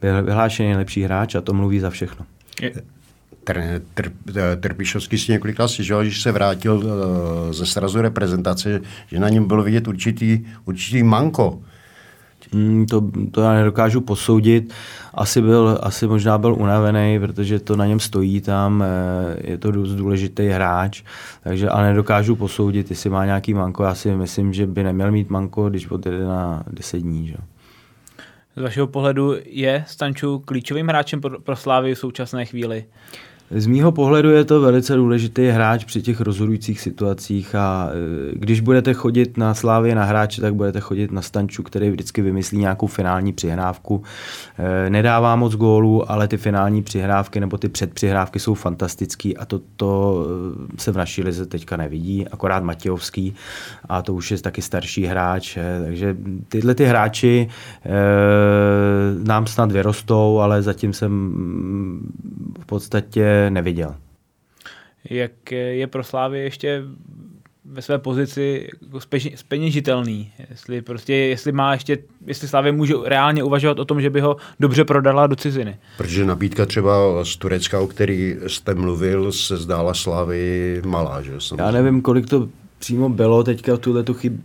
Byl 0.00 0.22
vyhlášený 0.22 0.68
nejlepší 0.68 1.02
hráč 1.02 1.34
a 1.34 1.40
to 1.40 1.52
mluví 1.52 1.80
za 1.80 1.90
všechno. 1.90 2.26
Tr, 3.48 3.82
tr, 3.94 4.10
Trpišovský 4.60 5.18
si 5.18 5.32
několikrát 5.32 5.68
stěžoval, 5.68 6.02
když 6.02 6.22
se 6.22 6.32
vrátil 6.32 6.82
eh, 6.84 7.52
ze 7.52 7.66
srazu 7.66 8.00
reprezentace, 8.00 8.80
že 9.06 9.18
na 9.18 9.28
něm 9.28 9.48
bylo 9.48 9.62
vidět 9.62 9.88
určitý, 9.88 10.46
určitý 10.64 11.02
manko. 11.02 11.60
Hmm, 12.52 12.86
to, 12.86 13.10
to 13.30 13.40
já 13.40 13.52
nedokážu 13.52 14.00
posoudit. 14.00 14.74
Asi, 15.14 15.42
byl, 15.42 15.78
asi 15.82 16.06
možná 16.06 16.38
byl 16.38 16.54
unavený, 16.54 17.20
protože 17.20 17.60
to 17.60 17.76
na 17.76 17.86
něm 17.86 18.00
stojí 18.00 18.40
tam, 18.40 18.84
eh, 18.86 19.50
je 19.50 19.58
to 19.58 19.70
dost 19.70 19.94
důležitý 19.94 20.46
hráč, 20.46 21.02
takže 21.42 21.68
ale 21.68 21.88
nedokážu 21.88 22.36
posoudit, 22.36 22.90
jestli 22.90 23.10
má 23.10 23.24
nějaký 23.24 23.54
manko. 23.54 23.84
Já 23.84 23.94
si 23.94 24.10
myslím, 24.10 24.52
že 24.52 24.66
by 24.66 24.82
neměl 24.82 25.12
mít 25.12 25.30
manko, 25.30 25.70
když 25.70 25.90
odjede 25.90 26.24
na 26.24 26.64
10 26.70 26.98
dní. 26.98 27.26
Že? 27.26 27.36
Z 28.56 28.62
vašeho 28.62 28.86
pohledu 28.86 29.34
je 29.44 29.84
Stanču 29.86 30.38
klíčovým 30.38 30.88
hráčem 30.88 31.20
pro, 31.20 31.40
pro 31.40 31.56
Slávy 31.56 31.94
v 31.94 31.98
současné 31.98 32.44
chvíli? 32.44 32.84
Z 33.50 33.66
mýho 33.66 33.92
pohledu 33.92 34.30
je 34.30 34.44
to 34.44 34.60
velice 34.60 34.96
důležitý 34.96 35.46
hráč 35.46 35.84
při 35.84 36.02
těch 36.02 36.20
rozhodujících 36.20 36.80
situacích 36.80 37.54
a 37.54 37.90
e, 37.90 37.94
když 38.32 38.60
budete 38.60 38.94
chodit 38.94 39.36
na 39.36 39.54
Slávě 39.54 39.94
na 39.94 40.04
hráče, 40.04 40.40
tak 40.40 40.54
budete 40.54 40.80
chodit 40.80 41.12
na 41.12 41.22
Stanču, 41.22 41.62
který 41.62 41.90
vždycky 41.90 42.22
vymyslí 42.22 42.58
nějakou 42.58 42.86
finální 42.86 43.32
přihrávku. 43.32 44.02
E, 44.58 44.90
nedává 44.90 45.36
moc 45.36 45.54
gólů, 45.54 46.10
ale 46.10 46.28
ty 46.28 46.36
finální 46.36 46.82
přihrávky 46.82 47.40
nebo 47.40 47.58
ty 47.58 47.68
předpřihrávky 47.68 48.40
jsou 48.40 48.54
fantastický 48.54 49.36
a 49.36 49.44
to, 49.44 49.60
to 49.76 50.24
e, 50.74 50.80
se 50.80 50.92
v 50.92 50.96
naší 50.96 51.22
lize 51.22 51.46
teďka 51.46 51.76
nevidí, 51.76 52.28
akorát 52.28 52.62
Matějovský 52.62 53.34
a 53.88 54.02
to 54.02 54.14
už 54.14 54.30
je 54.30 54.38
taky 54.38 54.62
starší 54.62 55.04
hráč, 55.04 55.58
takže 55.84 56.16
tyhle 56.48 56.74
ty 56.74 56.84
hráči 56.84 57.48
nám 59.24 59.46
snad 59.46 59.72
vyrostou, 59.72 60.38
ale 60.38 60.62
zatím 60.62 60.92
jsem 60.92 61.32
v 62.60 62.66
podstatě 62.66 63.37
neviděl. 63.50 63.94
Jak 65.10 65.52
je 65.52 65.86
pro 65.86 66.04
Slávy 66.04 66.38
ještě 66.38 66.82
ve 67.64 67.82
své 67.82 67.98
pozici 67.98 68.68
jako 68.82 69.00
speněžitelný. 69.34 70.32
Jestli, 70.50 70.82
prostě, 70.82 71.14
jestli 71.14 71.52
má 71.52 71.72
ještě, 71.72 71.98
jestli 72.26 72.48
Slávě 72.48 72.72
může 72.72 72.94
reálně 73.04 73.42
uvažovat 73.42 73.78
o 73.78 73.84
tom, 73.84 74.00
že 74.00 74.10
by 74.10 74.20
ho 74.20 74.36
dobře 74.60 74.84
prodala 74.84 75.26
do 75.26 75.36
ciziny. 75.36 75.76
Protože 75.96 76.24
nabídka 76.24 76.66
třeba 76.66 77.24
z 77.24 77.36
Turecka, 77.36 77.80
o 77.80 77.86
který 77.86 78.36
jste 78.46 78.74
mluvil, 78.74 79.32
se 79.32 79.56
zdála 79.56 79.94
Slávy 79.94 80.82
malá, 80.84 81.22
že? 81.22 81.32
Samozřejmě. 81.38 81.62
Já 81.62 81.70
nevím, 81.70 82.02
kolik 82.02 82.26
to 82.26 82.48
přímo 82.78 83.08
bylo 83.08 83.44
teďka 83.44 83.76
v 83.76 83.78
tuhle 83.78 84.04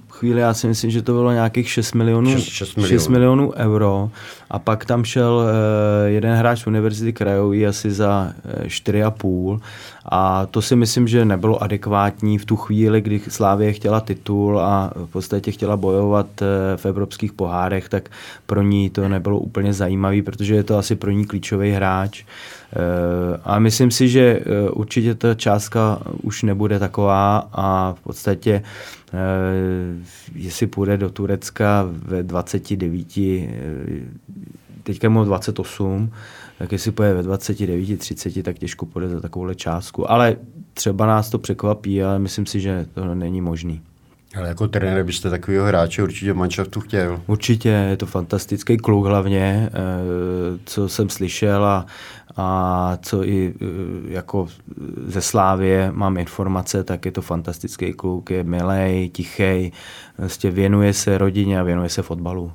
chvíli, 0.10 0.42
já 0.42 0.54
si 0.54 0.68
myslím, 0.68 0.92
že 0.92 1.02
to 1.02 1.14
bylo 1.14 1.32
nějakých 1.32 1.70
6 1.70 1.94
milionů, 1.94 2.32
6, 2.32 2.44
6 2.44 2.76
milionů. 2.76 3.00
6 3.00 3.08
milionů 3.08 3.54
euro 3.54 4.10
a 4.50 4.60
pak 4.60 4.86
tam 4.86 5.06
šel 5.06 5.34
uh, 5.34 6.08
jeden 6.08 6.36
hráč 6.36 6.60
z 6.62 6.68
Univerzity 6.68 7.14
krajový 7.14 7.68
asi 7.68 7.92
za 7.92 8.34
uh, 8.60 8.66
4,5 8.66 9.60
a 10.06 10.46
to 10.46 10.62
si 10.62 10.76
myslím, 10.76 11.08
že 11.08 11.26
nebylo 11.26 11.64
adekvátní 11.64 12.38
v 12.38 12.46
tu 12.46 12.56
chvíli, 12.56 13.02
kdy 13.02 13.22
Slávě 13.30 13.74
chtěla 13.74 14.00
titul 14.00 14.60
a 14.60 14.94
v 14.96 15.08
podstatě 15.08 15.52
chtěla 15.52 15.78
bojovat 15.78 16.28
uh, 16.42 16.48
v 16.76 16.86
evropských 16.86 17.34
pohárech, 17.34 17.90
tak 17.90 18.10
pro 18.46 18.62
ní 18.62 18.90
to 18.90 19.10
nebylo 19.10 19.40
úplně 19.40 19.74
zajímavý, 19.74 20.22
protože 20.22 20.56
je 20.56 20.64
to 20.64 20.78
asi 20.78 20.96
pro 20.96 21.12
ní 21.12 21.26
klíčový 21.26 21.72
hráč. 21.72 22.24
Eh, 22.76 23.38
a 23.44 23.60
myslím 23.60 23.92
si, 23.92 24.10
že 24.10 24.22
eh, 24.22 24.70
určitě 24.70 25.16
ta 25.16 25.36
částka 25.36 26.02
už 26.24 26.44
nebude 26.44 26.80
taková 26.80 27.50
a 27.54 27.94
v 27.94 28.02
podstatě 28.02 28.64
eh, 29.14 29.20
jestli 30.36 30.68
půjde 30.68 30.98
do 30.98 31.10
Turecka 31.10 31.86
ve 31.90 32.24
29, 32.24 33.08
teďka 34.84 35.10
mu 35.10 35.24
28, 35.24 36.12
tak 36.60 36.72
jestli 36.72 36.92
půjde 36.92 37.14
ve 37.14 37.24
29, 37.24 38.00
30, 38.00 38.44
tak 38.44 38.60
těžko 38.60 38.86
půjde 38.86 39.10
za 39.10 39.20
takovouhle 39.20 39.56
částku. 39.56 40.12
Ale 40.12 40.36
třeba 40.74 41.06
nás 41.06 41.30
to 41.30 41.40
překvapí, 41.40 42.04
ale 42.04 42.20
myslím 42.20 42.46
si, 42.46 42.60
že 42.60 42.86
to 42.94 43.16
není 43.16 43.42
možný. 43.42 43.82
Ale 44.36 44.48
jako 44.48 44.68
trenér 44.68 45.04
byste 45.04 45.30
takového 45.30 45.66
hráče 45.66 46.04
určitě 46.04 46.34
v 46.34 46.36
manšaftu 46.36 46.80
chtěl. 46.80 47.22
Určitě, 47.28 47.70
je 47.70 47.98
to 47.98 48.06
fantastický 48.06 48.78
kluk 48.78 49.06
hlavně, 49.06 49.70
co 50.66 50.90
jsem 50.90 51.10
slyšel 51.10 51.66
a 51.66 51.86
a 52.38 52.98
co 53.02 53.24
i 53.24 53.54
e, 53.62 53.66
jako 54.14 54.48
ze 55.06 55.22
Slávě 55.22 55.92
mám 55.92 56.18
informace, 56.18 56.84
tak 56.84 57.06
je 57.06 57.12
to 57.12 57.22
fantastický 57.22 57.94
kluk, 57.94 58.32
je 58.32 58.44
milej, 58.44 59.10
tichý, 59.10 59.72
vlastně 60.18 60.52
věnuje 60.52 60.94
se 60.94 61.18
rodině 61.18 61.60
a 61.60 61.64
věnuje 61.64 61.90
se 61.90 62.02
fotbalu. 62.02 62.52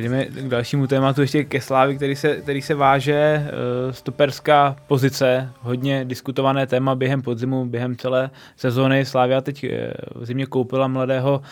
Přejdeme 0.00 0.24
k 0.24 0.48
dalšímu 0.48 0.86
tématu, 0.86 1.20
ještě 1.20 1.44
ke 1.44 1.60
Slávi, 1.60 1.96
který 1.96 2.16
se, 2.16 2.36
který 2.36 2.62
se 2.62 2.74
váže. 2.74 3.46
Uh, 3.86 3.92
stoperská 3.92 4.76
pozice, 4.86 5.48
hodně 5.60 6.04
diskutované 6.04 6.66
téma 6.66 6.94
během 6.94 7.22
podzimu, 7.22 7.66
během 7.66 7.96
celé 7.96 8.30
sezóny. 8.56 9.04
Slávia 9.04 9.40
teď 9.40 9.64
uh, 9.64 9.70
v 10.22 10.26
zimě 10.26 10.46
koupila 10.46 10.88
mladého 10.88 11.42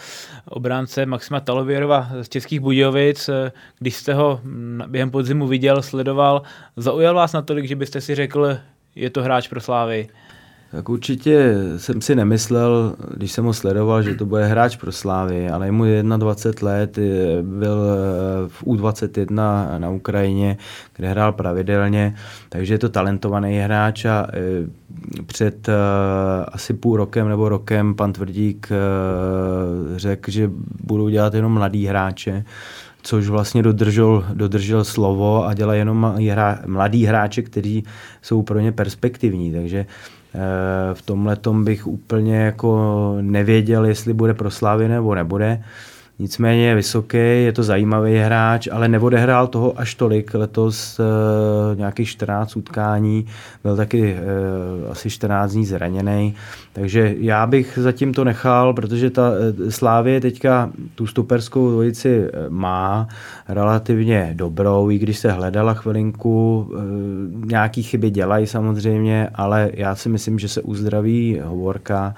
obránce 0.44 1.06
Maxima 1.06 1.40
Talověrova 1.40 2.08
z 2.22 2.28
Českých 2.28 2.61
Budějovic. 2.61 3.28
Uh, 3.28 3.34
když 3.78 3.94
jste 3.94 4.14
ho 4.14 4.40
během 4.87 5.11
podzimu 5.11 5.46
viděl, 5.46 5.82
sledoval, 5.82 6.42
zaujal 6.76 7.14
vás 7.14 7.32
natolik, 7.32 7.64
že 7.64 7.76
byste 7.76 8.00
si 8.00 8.14
řekl, 8.14 8.58
je 8.94 9.11
to 9.11 9.22
hráč 9.22 9.48
pro 9.48 9.61
Slávy? 9.61 10.08
Tak 10.70 10.88
určitě 10.88 11.54
jsem 11.76 12.00
si 12.00 12.14
nemyslel, 12.14 12.96
když 13.16 13.33
jsem 13.33 13.44
ho 13.44 13.54
sledoval, 13.54 14.02
že 14.02 14.14
to 14.14 14.26
bude 14.26 14.46
hráč 14.46 14.76
pro 14.76 14.92
Slávy, 14.92 15.48
ale 15.50 15.66
je 15.66 15.72
mu 15.72 15.85
21 16.16 16.70
let, 16.70 16.98
byl 17.42 17.78
eh, 17.83 18.48
v 18.48 18.64
U21 18.64 19.78
na 19.78 19.90
Ukrajině, 19.90 20.57
kde 20.96 21.09
hrál 21.09 21.33
pravidelně, 21.33 22.14
takže 22.48 22.74
je 22.74 22.78
to 22.78 22.88
talentovaný 22.88 23.59
hráč 23.59 24.04
a 24.04 24.26
eh, 24.33 24.40
před 25.26 25.68
eh, 25.68 25.72
asi 26.52 26.74
půl 26.74 26.96
rokem 26.96 27.28
nebo 27.28 27.48
rokem 27.48 27.94
pan 27.94 28.12
Tvrdík 28.12 28.68
řekl, 29.96 30.31
že 30.31 30.50
budou 30.85 31.09
dělat 31.09 31.35
jenom 31.35 31.52
mladý 31.52 31.87
hráče, 31.87 32.44
což 33.02 33.28
vlastně 33.28 33.62
dodržel, 33.62 34.24
dodržel 34.35 34.85
slovo 34.85 35.46
a 35.46 35.54
dělá 35.54 35.74
jenom 35.74 36.14
mladý 36.66 37.04
hráče, 37.04 37.42
kteří 37.42 37.85
jsou 38.22 38.42
pro 38.42 38.61
ně 38.61 38.72
perspektivní, 38.72 39.52
takže 39.52 39.87
v 40.94 41.02
tomhle 41.02 41.36
tom 41.36 41.64
bych 41.64 41.86
úplně 41.86 42.36
jako 42.36 43.16
nevěděl, 43.20 43.84
jestli 43.84 44.12
bude 44.12 44.34
pro 44.34 44.50
Slávy 44.50 44.88
nebo 44.88 45.14
nebude. 45.14 45.62
Nicméně 46.20 46.68
je 46.68 46.74
vysoký, 46.74 47.16
je 47.16 47.52
to 47.52 47.62
zajímavý 47.62 48.16
hráč, 48.16 48.68
ale 48.72 48.88
neodehrál 48.88 49.46
toho 49.46 49.78
až 49.78 49.94
tolik. 49.94 50.35
Letos 50.35 51.00
uh, 51.00 51.78
nějakých 51.78 52.09
14 52.09 52.57
utkání, 52.57 53.26
byl 53.62 53.76
taky 53.76 54.14
uh, 54.14 54.90
asi 54.90 55.11
14 55.11 55.52
dní 55.52 55.66
zraněný. 55.66 56.35
Takže 56.72 57.14
já 57.18 57.46
bych 57.46 57.78
zatím 57.83 58.14
to 58.14 58.24
nechal, 58.24 58.74
protože 58.74 59.11
ta 59.11 59.31
uh, 59.31 59.70
Slávě 59.70 60.20
teďka 60.20 60.70
tu 60.94 61.07
stoperskou 61.07 61.70
dvojici 61.70 62.28
má 62.48 63.09
relativně 63.48 64.33
dobrou, 64.37 64.90
i 64.90 64.98
když 64.98 65.18
se 65.18 65.33
hledala 65.33 65.74
chvilinku. 65.74 66.68
Uh, 66.70 67.44
nějaký 67.46 67.83
chyby 67.83 68.11
dělají 68.11 68.46
samozřejmě, 68.46 69.28
ale 69.35 69.70
já 69.74 69.94
si 69.94 70.09
myslím, 70.09 70.38
že 70.38 70.48
se 70.48 70.62
uzdraví 70.62 71.40
Hovorka 71.44 72.14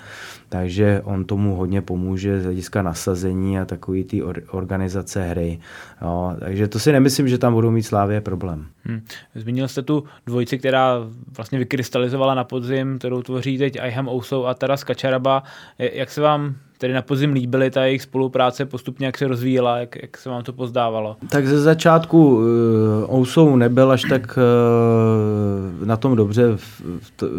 takže 0.50 1.00
on 1.04 1.24
tomu 1.24 1.54
hodně 1.54 1.82
pomůže 1.82 2.40
z 2.40 2.44
hlediska 2.44 2.82
nasazení 2.82 3.58
a 3.58 3.64
takový 3.64 4.04
ty 4.04 4.22
or, 4.22 4.42
organizace 4.50 5.28
hry. 5.28 5.58
Jo, 6.02 6.36
takže 6.38 6.68
to 6.68 6.78
si 6.78 6.92
nemyslím, 6.92 7.28
že 7.28 7.38
tam 7.38 7.52
budou 7.52 7.70
mít 7.70 7.82
Slávě 7.82 8.20
problém. 8.20 8.66
Hmm. 8.84 9.00
Zmínil 9.34 9.68
jste 9.68 9.82
tu 9.82 10.04
dvojici, 10.26 10.58
která 10.58 10.94
vlastně 11.36 11.58
vykrystalizovala 11.58 12.34
na 12.34 12.44
podzim, 12.44 12.98
kterou 12.98 13.22
tvoří 13.22 13.58
teď 13.58 13.80
Ayham 13.80 14.08
Ousou 14.08 14.46
a 14.46 14.54
Taras 14.54 14.84
Kačaraba. 14.84 15.42
Jak 15.78 16.10
se 16.10 16.20
vám 16.20 16.54
tedy 16.80 16.94
na 16.94 17.02
podzim 17.02 17.32
líbily, 17.32 17.70
ta 17.70 17.84
jejich 17.84 18.02
spolupráce 18.02 18.66
postupně 18.66 19.06
jak 19.06 19.18
se 19.18 19.28
rozvíjela, 19.28 19.78
jak, 19.78 20.02
jak 20.02 20.16
se 20.16 20.28
vám 20.28 20.42
to 20.42 20.52
pozdávalo? 20.52 21.16
Tak 21.28 21.46
ze 21.46 21.60
začátku 21.60 22.36
uh, 22.36 22.44
Ousou 23.14 23.56
nebyl 23.56 23.90
až 23.90 24.02
tak 24.08 24.38
uh, 24.38 25.86
na 25.86 25.96
tom 25.96 26.16
dobře 26.16 26.56
v, 26.56 26.82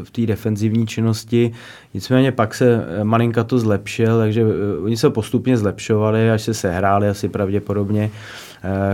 v, 0.04 0.12
té 0.12 0.26
defenzivní 0.26 0.88
činnosti, 0.88 1.52
nicméně 1.94 2.32
pak 2.32 2.54
se 2.54 2.86
malinka 3.04 3.44
to 3.44 3.60
zlepšil, 3.60 4.18
takže 4.18 4.46
uh, 4.46 4.52
oni 4.84 4.98
se 4.98 5.10
postupně 5.10 5.58
zlepšovali, 5.58 6.32
až 6.32 6.42
se 6.42 6.54
sehráli 6.54 7.10
asi 7.10 7.30
pravděpodobně 7.30 8.12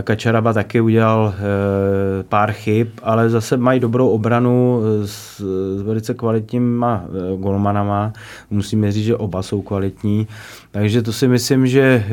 Kačaraba 0.04 0.54
taky 0.54 0.82
udělal 0.82 1.34
pár 2.30 2.52
chyb, 2.52 2.88
ale 3.04 3.30
zase 3.30 3.58
mají 3.58 3.80
dobrou 3.80 4.10
obranu 4.10 4.82
s, 5.06 5.40
s 5.78 5.82
velice 5.82 6.14
kvalitníma 6.14 7.04
golmanama. 7.38 8.14
Musíme 8.50 8.92
říct, 8.92 9.06
že 9.06 9.16
oba 9.16 9.44
jsou 9.44 9.62
kvalitní. 9.62 10.28
Takže 10.72 11.02
to 11.02 11.14
si 11.14 11.28
myslím, 11.28 11.68
že 11.68 12.06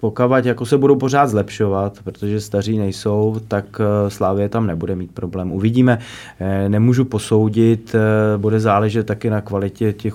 pokud 0.00 0.44
jako 0.44 0.66
se 0.66 0.78
budou 0.78 0.96
pořád 0.96 1.26
zlepšovat, 1.26 1.98
protože 2.04 2.40
staří 2.40 2.78
nejsou, 2.78 3.40
tak 3.48 3.64
eh, 3.80 4.10
Slávě 4.10 4.48
tam 4.48 4.66
nebude 4.66 4.96
mít 4.96 5.10
problém. 5.14 5.52
Uvidíme, 5.52 5.98
eh, 6.40 6.68
nemůžu 6.68 7.04
posoudit, 7.04 7.94
eh, 7.94 8.38
bude 8.38 8.60
záležet 8.60 9.06
taky 9.06 9.30
na 9.30 9.40
kvalitě 9.40 9.92
těch 9.92 10.14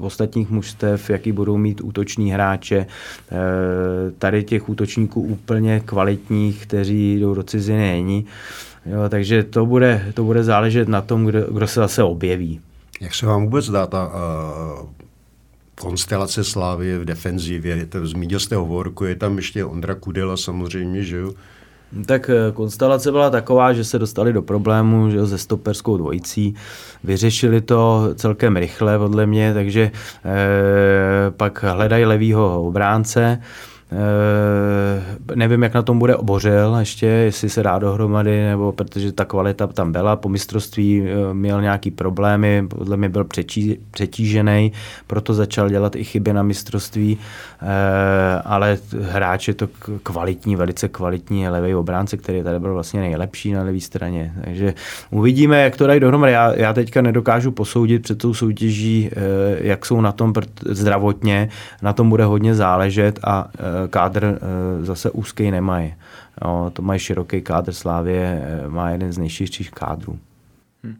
ostatních 0.00 0.50
mužstev, 0.50 1.10
jaký 1.10 1.32
budou 1.32 1.56
mít 1.56 1.80
útoční 1.80 2.32
hráče. 2.32 2.86
Tady 4.18 4.44
těch 4.44 4.68
útočníků 4.68 5.20
úplně 5.20 5.80
kvalitních, 5.80 6.66
kteří 6.66 7.20
jdou 7.20 7.34
do 7.34 7.42
ciziny, 7.42 7.92
není. 7.92 8.26
Jo, 8.86 9.08
takže 9.08 9.42
to 9.42 9.66
bude, 9.66 10.12
to 10.14 10.24
bude 10.24 10.44
záležet 10.44 10.88
na 10.88 11.00
tom, 11.00 11.24
kdo, 11.24 11.40
kdo 11.52 11.66
se 11.66 11.80
zase 11.80 12.02
objeví. 12.02 12.60
Jak 13.00 13.14
se 13.14 13.26
vám 13.26 13.44
vůbec 13.44 13.70
dá 13.70 13.86
ta 13.86 14.06
uh, 14.06 14.88
konstelace 15.80 16.44
Slávy 16.44 16.98
v 16.98 17.04
defenzivě. 17.04 17.86
To 17.86 18.06
zmínil 18.06 18.40
jste 18.40 18.56
hovorku, 18.56 19.04
je 19.04 19.14
tam 19.14 19.36
ještě 19.36 19.64
Ondra 19.64 19.94
Kudela 19.94 20.36
samozřejmě, 20.36 21.02
že 21.02 21.16
jo? 21.16 21.32
Tak 22.06 22.30
eh, 22.30 22.52
konstelace 22.52 23.10
byla 23.10 23.30
taková, 23.30 23.72
že 23.72 23.84
se 23.84 23.98
dostali 23.98 24.32
do 24.32 24.42
problému 24.42 25.10
že 25.10 25.26
se 25.26 25.38
stoperskou 25.38 25.96
dvojicí. 25.96 26.54
Vyřešili 27.04 27.60
to 27.60 28.10
celkem 28.14 28.56
rychle 28.56 28.98
podle 28.98 29.26
mě, 29.26 29.54
takže 29.54 29.90
eh, 30.24 31.30
pak 31.30 31.62
hledají 31.62 32.04
levýho 32.04 32.66
obránce. 32.66 33.40
E, 33.94 35.36
nevím, 35.36 35.62
jak 35.62 35.74
na 35.74 35.82
tom 35.82 35.98
bude 35.98 36.16
obořil 36.16 36.76
ještě, 36.78 37.06
jestli 37.06 37.48
se 37.48 37.62
dá 37.62 37.78
dohromady, 37.78 38.44
nebo 38.44 38.72
protože 38.72 39.12
ta 39.12 39.24
kvalita 39.24 39.66
tam 39.66 39.92
byla. 39.92 40.16
Po 40.16 40.28
mistrovství 40.28 41.02
e, 41.02 41.34
měl 41.34 41.62
nějaký 41.62 41.90
problémy, 41.90 42.66
podle 42.68 42.96
mě 42.96 43.08
byl 43.08 43.24
přetí, 43.24 43.78
přetížený, 43.90 44.72
proto 45.06 45.34
začal 45.34 45.68
dělat 45.68 45.96
i 45.96 46.04
chyby 46.04 46.32
na 46.32 46.42
mistrovství, 46.42 47.18
e, 47.62 48.42
ale 48.44 48.78
hráč 49.00 49.48
je 49.48 49.54
to 49.54 49.68
kvalitní, 50.02 50.56
velice 50.56 50.88
kvalitní 50.88 51.48
levý 51.48 51.74
obránce, 51.74 52.16
který 52.16 52.42
tady 52.42 52.60
byl 52.60 52.74
vlastně 52.74 53.00
nejlepší 53.00 53.52
na 53.52 53.62
levé 53.62 53.80
straně. 53.80 54.32
Takže 54.44 54.74
uvidíme, 55.10 55.62
jak 55.62 55.76
to 55.76 55.86
dají 55.86 56.00
dohromady. 56.00 56.32
Já, 56.32 56.54
já 56.54 56.72
teďka 56.72 57.02
nedokážu 57.02 57.50
posoudit 57.50 58.02
před 58.02 58.18
tou 58.18 58.34
soutěží, 58.34 59.10
jak 59.58 59.86
jsou 59.86 60.00
na 60.00 60.12
tom 60.12 60.32
zdravotně, 60.66 61.48
na 61.82 61.92
tom 61.92 62.10
bude 62.10 62.24
hodně 62.24 62.54
záležet 62.54 63.20
a 63.24 63.48
kádr 63.88 64.24
eh, 64.24 64.84
zase 64.84 65.10
úzký 65.10 65.50
nemají. 65.50 65.94
No, 66.44 66.70
to 66.70 66.82
mají 66.82 67.00
široký 67.00 67.42
kádr 67.42 67.72
Slávě, 67.72 68.44
eh, 68.44 68.68
má 68.68 68.90
jeden 68.90 69.12
z 69.12 69.18
nejširších 69.18 69.70
kádrů. 69.70 70.18
Hmm. 70.84 70.96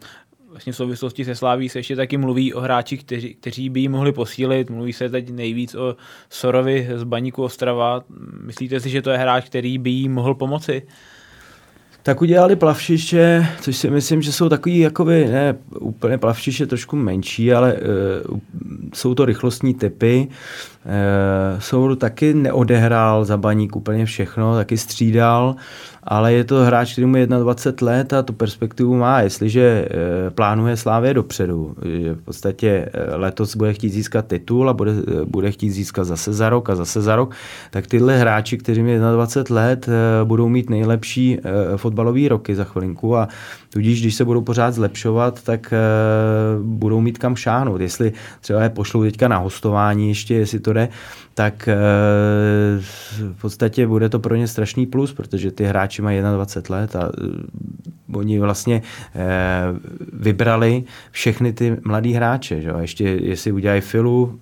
Vlastně 0.50 0.72
v 0.72 0.76
souvislosti 0.76 1.24
se 1.24 1.34
Sláví 1.34 1.68
se 1.68 1.78
ještě 1.78 1.96
taky 1.96 2.16
mluví 2.16 2.54
o 2.54 2.60
hráči, 2.60 2.98
kteří, 2.98 3.34
kteří 3.34 3.68
by 3.68 3.80
ji 3.80 3.88
mohli 3.88 4.12
posílit. 4.12 4.70
Mluví 4.70 4.92
se 4.92 5.08
teď 5.08 5.30
nejvíc 5.30 5.74
o 5.74 5.96
Sorovi 6.30 6.88
z 6.94 7.04
Baníku 7.04 7.42
Ostrava. 7.42 8.04
Myslíte 8.42 8.80
si, 8.80 8.90
že 8.90 9.02
to 9.02 9.10
je 9.10 9.18
hráč, 9.18 9.44
který 9.46 9.78
by 9.78 9.90
jí 9.90 10.08
mohl 10.08 10.34
pomoci? 10.34 10.82
Tak 12.04 12.22
udělali 12.22 12.56
plavšiště, 12.56 13.46
což 13.60 13.76
si 13.76 13.90
myslím, 13.90 14.22
že 14.22 14.32
jsou 14.32 14.48
takový 14.48 14.78
jakoby, 14.78 15.28
ne 15.28 15.56
úplně 15.80 16.18
plavšiště, 16.18 16.66
trošku 16.66 16.96
menší, 16.96 17.52
ale 17.52 17.74
uh, 17.74 18.38
jsou 18.94 19.14
to 19.14 19.24
rychlostní 19.24 19.74
typy. 19.74 20.28
Uh, 20.84 21.60
jsou 21.60 21.94
taky 21.94 22.34
neodehrál 22.34 23.24
za 23.24 23.36
baník 23.36 23.76
úplně 23.76 24.06
všechno, 24.06 24.54
taky 24.54 24.78
střídal 24.78 25.56
ale 26.06 26.32
je 26.32 26.44
to 26.44 26.56
hráč, 26.56 26.92
který 26.92 27.06
mu 27.06 27.16
je 27.16 27.26
21 27.26 27.92
let 27.92 28.12
a 28.12 28.22
tu 28.22 28.32
perspektivu 28.32 28.96
má, 28.96 29.20
jestliže 29.20 29.88
eh, 29.90 30.30
plánuje 30.30 30.76
Slávě 30.76 31.14
dopředu, 31.14 31.76
že 32.00 32.14
v 32.14 32.22
podstatě 32.24 32.68
eh, 32.68 33.16
letos 33.16 33.56
bude 33.56 33.72
chtít 33.72 33.90
získat 33.90 34.26
titul 34.26 34.70
a 34.70 34.72
bude, 34.72 34.92
eh, 34.92 35.24
bude 35.24 35.50
chtít 35.50 35.70
získat 35.70 36.04
zase 36.04 36.32
za 36.32 36.48
rok 36.48 36.70
a 36.70 36.76
zase 36.76 37.02
za 37.02 37.16
rok, 37.16 37.34
tak 37.70 37.86
tyhle 37.86 38.18
hráči, 38.18 38.58
kteří 38.58 38.82
mají 38.82 38.98
21 38.98 39.62
let, 39.62 39.88
budou 40.24 40.48
mít 40.48 40.70
nejlepší 40.70 41.38
fotbalové 41.76 42.28
roky 42.28 42.54
za 42.54 42.64
chvilinku 42.64 43.16
a 43.16 43.28
tudíž, 43.70 44.00
když 44.00 44.14
se 44.14 44.24
budou 44.24 44.40
pořád 44.40 44.74
zlepšovat, 44.74 45.42
tak 45.42 45.74
budou 46.62 47.00
mít 47.00 47.18
kam 47.18 47.36
šáhnout. 47.36 47.80
Jestli 47.80 48.12
třeba 48.40 48.62
je 48.62 48.68
pošlou 48.68 49.02
teďka 49.02 49.28
na 49.28 49.38
hostování 49.38 50.08
ještě, 50.08 50.34
jestli 50.34 50.60
to 50.60 50.72
jde, 50.72 50.88
tak 51.34 51.68
v 53.32 53.40
podstatě 53.40 53.86
bude 53.86 54.08
to 54.08 54.18
pro 54.18 54.34
ně 54.34 54.48
strašný 54.48 54.86
plus, 54.86 55.12
protože 55.12 55.50
ty 55.50 55.64
hráči 55.64 55.93
mají 56.02 56.20
21 56.20 56.76
let 56.76 56.96
a 56.96 57.10
oni 58.14 58.38
vlastně 58.38 58.82
vybrali 60.12 60.84
všechny 61.10 61.52
ty 61.52 61.76
mladý 61.84 62.12
hráče. 62.12 62.60
Že? 62.60 62.72
Ještě 62.80 63.04
jestli 63.04 63.52
udělají 63.52 63.80
Filu 63.80 64.38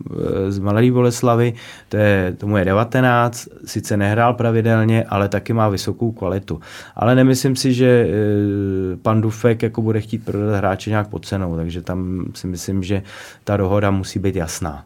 z 0.49 0.59
Mladý 0.59 0.91
Boleslavy, 0.91 1.53
to 1.89 1.97
je, 1.97 2.35
tomu 2.39 2.57
je 2.57 2.65
19, 2.65 3.49
sice 3.65 3.97
nehrál 3.97 4.35
pravidelně, 4.35 5.05
ale 5.05 5.29
taky 5.29 5.53
má 5.53 5.69
vysokou 5.69 6.13
kvalitu. 6.13 6.61
Ale 6.97 7.15
nemyslím 7.15 7.57
si, 7.57 7.75
že 7.75 8.09
pan 9.03 9.21
Dufek 9.21 9.63
jako 9.63 9.83
bude 9.83 10.01
chtít 10.01 10.25
prodat 10.25 10.57
hráče 10.57 10.91
nějak 10.91 11.09
pod 11.09 11.27
cenou, 11.27 11.57
takže 11.57 11.83
tam 11.83 12.27
si 12.35 12.47
myslím, 12.47 12.83
že 12.83 13.03
ta 13.45 13.57
dohoda 13.57 13.91
musí 13.91 14.19
být 14.19 14.37
jasná. 14.37 14.85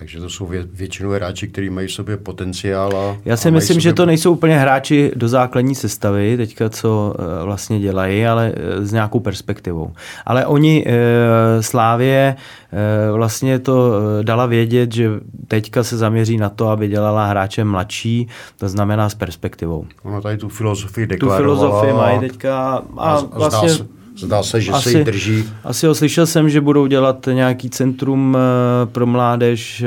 Takže 0.00 0.20
to 0.20 0.30
jsou 0.30 0.46
vě, 0.46 0.64
většinou 0.72 1.10
hráči, 1.10 1.48
kteří 1.48 1.70
mají 1.70 1.88
v 1.88 1.92
sobě 1.92 2.16
potenciál. 2.16 2.96
A, 2.96 3.16
Já 3.24 3.36
si 3.36 3.48
a 3.48 3.50
myslím, 3.50 3.74
sobě... 3.74 3.80
že 3.80 3.92
to 3.92 4.06
nejsou 4.06 4.32
úplně 4.32 4.58
hráči 4.58 5.12
do 5.16 5.28
základní 5.28 5.74
sestavy, 5.74 6.36
teďka 6.36 6.68
co 6.68 7.14
e, 7.18 7.44
vlastně 7.44 7.80
dělají, 7.80 8.26
ale 8.26 8.52
e, 8.56 8.86
s 8.86 8.92
nějakou 8.92 9.20
perspektivou. 9.20 9.92
Ale 10.26 10.46
oni 10.46 10.84
e, 10.86 11.62
Slávě 11.62 12.36
e, 12.72 13.12
vlastně 13.12 13.58
to 13.58 13.92
e, 14.20 14.24
dala 14.24 14.46
vědět, 14.46 14.92
že 14.92 15.10
teďka 15.48 15.84
se 15.84 15.96
zaměří 15.96 16.36
na 16.36 16.48
to, 16.48 16.68
aby 16.68 16.88
dělala 16.88 17.26
hráče 17.26 17.64
mladší, 17.64 18.28
to 18.58 18.68
znamená 18.68 19.08
s 19.08 19.14
perspektivou. 19.14 19.86
Ona 20.02 20.20
tady 20.20 20.36
tu 20.38 20.48
filozofii 20.48 21.06
deklarovala. 21.06 21.38
Tu 21.38 21.44
filozofii 21.44 21.92
mají 21.92 22.20
teďka 22.20 22.82
a, 22.96 23.14
a 23.14 23.20
vlastně... 23.20 23.68
Zdá 23.68 23.84
se, 23.84 23.99
Zdá 24.20 24.42
se, 24.42 24.60
že 24.60 24.72
asi, 24.72 24.90
se 24.90 24.98
jí 24.98 25.04
drží. 25.04 25.44
Asi 25.64 25.86
ho 25.86 25.94
slyšel 25.94 26.26
jsem, 26.26 26.50
že 26.50 26.60
budou 26.60 26.86
dělat 26.86 27.28
nějaký 27.32 27.70
centrum 27.70 28.36
eh, 28.36 28.86
pro 28.86 29.06
mládež, 29.06 29.82
eh, 29.82 29.86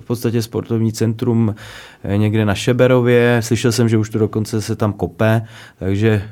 v 0.00 0.04
podstatě 0.06 0.42
sportovní 0.42 0.92
centrum 0.92 1.54
eh, 2.04 2.18
někde 2.18 2.44
na 2.44 2.54
Šeberově. 2.54 3.40
Slyšel 3.44 3.72
jsem, 3.72 3.88
že 3.88 3.98
už 3.98 4.10
to 4.10 4.18
dokonce 4.18 4.62
se 4.62 4.76
tam 4.76 4.92
kope, 4.92 5.42
takže 5.78 6.22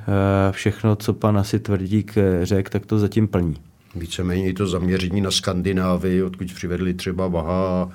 všechno, 0.51 0.97
co 0.97 1.13
pan 1.13 1.39
asi 1.39 1.59
Tvrdík 1.59 2.15
řekl, 2.43 2.71
tak 2.71 2.87
to 2.87 2.99
zatím 2.99 3.29
plní. 3.29 3.57
Víceméně 3.95 4.49
i 4.49 4.53
to 4.53 4.67
zaměření 4.67 5.21
na 5.21 5.31
Skandinávii, 5.31 6.23
odkud 6.23 6.53
přivedli 6.53 6.95
třeba 6.95 7.29
Vaha. 7.29 7.91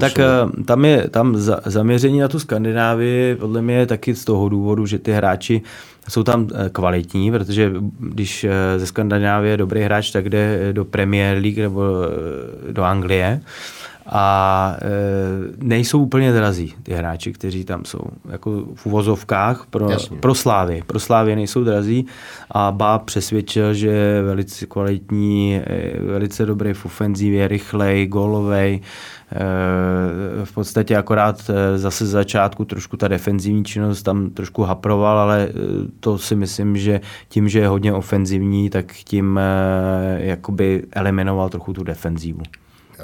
Tak 0.00 0.12
tam 0.64 0.84
je 0.84 1.08
tam 1.08 1.36
za, 1.36 1.60
zaměření 1.64 2.20
na 2.20 2.28
tu 2.28 2.38
Skandinávii, 2.38 3.36
podle 3.36 3.62
mě 3.62 3.74
je 3.74 3.86
taky 3.86 4.14
z 4.14 4.24
toho 4.24 4.48
důvodu, 4.48 4.86
že 4.86 4.98
ty 4.98 5.12
hráči 5.12 5.62
jsou 6.08 6.22
tam 6.22 6.48
eh, 6.54 6.68
kvalitní, 6.68 7.30
protože 7.30 7.72
když 7.98 8.44
eh, 8.44 8.78
ze 8.78 8.86
Skandinávie 8.86 9.52
je 9.52 9.56
dobrý 9.56 9.82
hráč, 9.82 10.10
tak 10.10 10.28
jde 10.28 10.72
do 10.72 10.84
Premier 10.84 11.38
League 11.38 11.58
nebo 11.58 11.82
eh, 12.68 12.72
do 12.72 12.82
Anglie 12.82 13.40
a 14.06 14.76
nejsou 15.58 16.02
úplně 16.02 16.32
drazí 16.32 16.74
ty 16.82 16.92
hráči, 16.92 17.32
kteří 17.32 17.64
tam 17.64 17.84
jsou. 17.84 18.00
Jako 18.30 18.64
v 18.74 18.86
uvozovkách 18.86 19.66
pro, 19.70 19.88
pro 20.20 20.34
Slávy. 20.34 20.82
Pro 20.86 21.00
Slávy 21.00 21.36
nejsou 21.36 21.64
drazí 21.64 22.06
a 22.50 22.72
Bá 22.72 22.98
přesvědčil, 22.98 23.74
že 23.74 23.88
je 23.88 24.22
velice 24.22 24.66
kvalitní, 24.66 25.60
velice 26.06 26.46
dobrý 26.46 26.72
v 26.72 26.86
ofenzívě, 26.86 27.48
rychlej, 27.48 28.06
golovej, 28.06 28.80
Eh, 29.34 30.44
v 30.44 30.54
podstatě 30.54 30.96
akorát 30.96 31.50
eh, 31.50 31.78
zase 31.78 32.06
z 32.06 32.10
začátku 32.10 32.64
trošku 32.64 32.96
ta 32.96 33.08
defenzivní 33.08 33.64
činnost 33.64 34.02
tam 34.02 34.30
trošku 34.30 34.62
haproval, 34.62 35.18
ale 35.18 35.48
eh, 35.48 35.52
to 36.00 36.18
si 36.18 36.36
myslím, 36.36 36.76
že 36.76 37.00
tím, 37.28 37.48
že 37.48 37.58
je 37.58 37.68
hodně 37.68 37.92
ofenzivní, 37.92 38.70
tak 38.70 38.92
tím 38.92 39.40
jakoby 40.16 40.82
eliminoval 40.92 41.48
trochu 41.48 41.72
tu 41.72 41.84
defenzivu. 41.84 42.42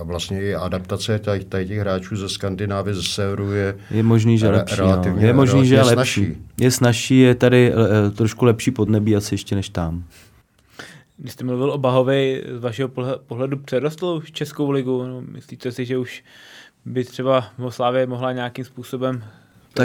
A 0.00 0.02
vlastně 0.02 0.42
i 0.42 0.54
adaptace 0.54 1.18
tady, 1.18 1.44
tady 1.44 1.66
těch 1.66 1.78
hráčů 1.78 2.16
ze 2.16 2.28
Skandinávie, 2.28 2.94
ze 2.94 3.02
severu 3.02 3.52
je 3.52 3.78
Je 3.90 4.02
možný, 4.02 4.38
že 4.38 4.48
lepší. 4.48 4.80
No. 4.80 5.16
Je 5.18 5.32
možný, 5.32 5.66
že 5.66 5.74
je 5.74 5.82
lepší. 5.82 6.24
Snažší. 6.24 6.36
Je 6.60 6.70
snažší, 6.70 7.18
je 7.18 7.34
tady 7.34 7.72
trošku 8.16 8.44
lepší 8.44 8.70
podnebí 8.70 9.16
asi 9.16 9.34
ještě 9.34 9.54
než 9.54 9.68
tam. 9.68 10.04
Když 11.16 11.32
jste 11.32 11.44
mluvil 11.44 11.70
o 11.70 11.78
Bahovi, 11.78 12.44
z 12.58 12.62
vašeho 12.62 12.90
pohledu 13.26 13.58
přerostl 13.58 14.06
už 14.06 14.32
Českou 14.32 14.70
ligu? 14.70 15.04
No, 15.06 15.20
myslíte 15.20 15.72
si, 15.72 15.84
že 15.84 15.98
už 15.98 16.24
by 16.84 17.04
třeba 17.04 17.44
Moslávě 17.58 18.06
mohla 18.06 18.32
nějakým 18.32 18.64
způsobem 18.64 19.24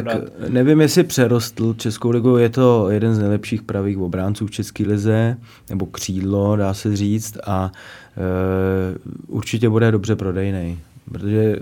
tak 0.01 0.06
nevím, 0.49 0.82
jestli 0.82 1.03
přerostl 1.03 1.73
Českou 1.73 2.10
ligu, 2.10 2.38
je 2.38 2.49
to 2.49 2.89
jeden 2.89 3.15
z 3.15 3.19
nejlepších 3.19 3.62
pravých 3.62 3.97
obránců 3.97 4.47
v 4.47 4.51
České 4.51 4.84
lize, 4.84 5.38
nebo 5.69 5.86
křídlo, 5.86 6.56
dá 6.56 6.73
se 6.73 6.95
říct, 6.95 7.38
a 7.45 7.71
e, 8.17 8.19
určitě 9.27 9.69
bude 9.69 9.91
dobře 9.91 10.15
prodejný. 10.15 10.79
protože 11.12 11.56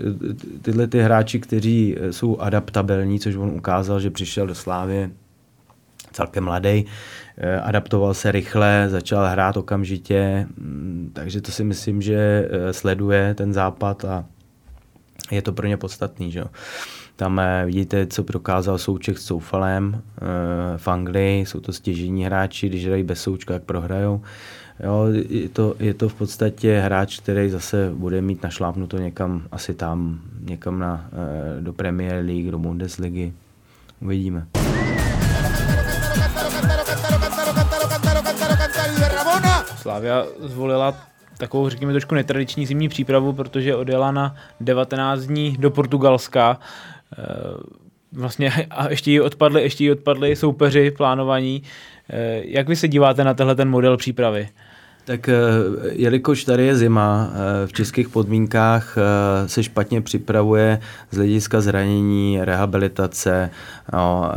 tyhle 0.62 0.86
ty 0.86 1.00
hráči, 1.00 1.40
kteří 1.40 1.96
jsou 2.10 2.38
adaptabilní, 2.38 3.20
což 3.20 3.36
on 3.36 3.48
ukázal, 3.48 4.00
že 4.00 4.10
přišel 4.10 4.46
do 4.46 4.54
Slávy 4.54 5.10
celkem 6.12 6.44
mladý, 6.44 6.86
eh, 7.38 7.60
adaptoval 7.60 8.14
se 8.14 8.32
rychle, 8.32 8.86
začal 8.88 9.26
hrát 9.26 9.56
okamžitě, 9.56 10.46
mm, 10.56 11.10
takže 11.12 11.40
to 11.40 11.52
si 11.52 11.64
myslím, 11.64 12.02
že 12.02 12.48
eh, 12.50 12.72
sleduje 12.72 13.34
ten 13.34 13.52
západ 13.52 14.04
a 14.04 14.24
je 15.30 15.42
to 15.42 15.52
pro 15.52 15.66
ně 15.66 15.76
podstatný. 15.76 16.30
Že? 16.30 16.44
Tam 17.22 17.40
eh, 17.40 17.62
vidíte, 17.66 18.06
co 18.06 18.22
dokázal 18.22 18.78
Souček 18.78 19.18
s 19.18 19.24
Soufalem 19.24 20.02
v 20.76 20.88
Anglii, 20.88 21.46
jsou 21.46 21.60
to 21.60 21.72
stěžení 21.72 22.24
hráči, 22.24 22.68
když 22.68 22.86
hrají 22.86 23.02
bez 23.02 23.22
Součka, 23.22 23.54
jak 23.54 23.62
prohrajou. 23.62 24.22
Jo, 24.84 25.06
je, 25.28 25.48
to, 25.48 25.74
je 25.78 25.94
to 25.94 26.08
v 26.08 26.14
podstatě 26.14 26.80
hráč, 26.80 27.20
který 27.20 27.50
zase 27.50 27.90
bude 27.94 28.22
mít 28.22 28.42
našlápnuto 28.42 28.98
někam, 28.98 29.42
asi 29.52 29.74
tam, 29.74 30.20
někam 30.40 30.78
na, 30.78 31.10
do 31.60 31.72
Premier 31.72 32.24
League, 32.24 32.50
do 32.50 32.58
Bundesligy. 32.58 33.32
Uvidíme. 34.00 34.46
Slávia 39.76 40.24
zvolila 40.40 40.94
takovou, 41.42 41.68
řekněme, 41.68 41.92
trošku 41.92 42.14
netradiční 42.14 42.66
zimní 42.66 42.88
přípravu, 42.88 43.32
protože 43.32 43.76
odjela 43.76 44.12
na 44.12 44.34
19 44.60 45.20
dní 45.20 45.56
do 45.58 45.70
Portugalska. 45.70 46.58
Eh, 47.18 47.22
vlastně 48.12 48.52
a 48.70 48.90
ještě 48.90 49.10
jí 49.10 49.20
odpadly, 49.20 49.62
ještě 49.62 49.84
jí 49.84 49.90
odpadly 49.90 50.36
soupeři 50.36 50.90
plánovaní. 50.90 51.62
Eh, 52.10 52.42
jak 52.44 52.68
vy 52.68 52.76
se 52.76 52.88
díváte 52.88 53.24
na 53.24 53.34
tenhle 53.34 53.54
ten 53.54 53.70
model 53.70 53.96
přípravy? 53.96 54.48
Tak 55.04 55.28
eh, 55.28 55.34
jelikož 55.90 56.44
tady 56.44 56.66
je 56.66 56.76
zima, 56.76 57.30
eh, 57.32 57.66
v 57.66 57.72
českých 57.72 58.08
podmínkách 58.08 58.98
eh, 58.98 59.48
se 59.48 59.62
špatně 59.62 60.00
připravuje 60.00 60.78
z 61.10 61.16
hlediska 61.16 61.60
zranění, 61.60 62.38
rehabilitace. 62.40 63.50
No, 63.92 64.32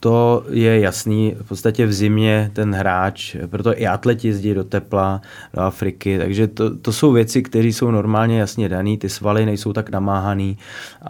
to 0.00 0.44
je 0.50 0.80
jasný. 0.80 1.36
V 1.40 1.48
podstatě 1.48 1.86
v 1.86 1.92
zimě 1.92 2.50
ten 2.52 2.74
hráč, 2.74 3.36
proto 3.46 3.80
i 3.80 3.86
atleti 3.86 4.28
jezdí 4.28 4.54
do 4.54 4.64
tepla, 4.64 5.20
do 5.54 5.60
Afriky, 5.60 6.18
takže 6.18 6.46
to, 6.46 6.76
to 6.76 6.92
jsou 6.92 7.12
věci, 7.12 7.42
které 7.42 7.68
jsou 7.68 7.90
normálně 7.90 8.40
jasně 8.40 8.68
dané. 8.68 8.96
Ty 8.96 9.08
svaly 9.08 9.46
nejsou 9.46 9.72
tak 9.72 9.90
namáhaný 9.90 10.58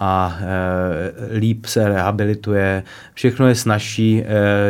a 0.00 0.38
líp 1.32 1.66
se 1.66 1.88
rehabilituje. 1.88 2.82
Všechno 3.14 3.48
je 3.48 3.54
snažší 3.54 4.24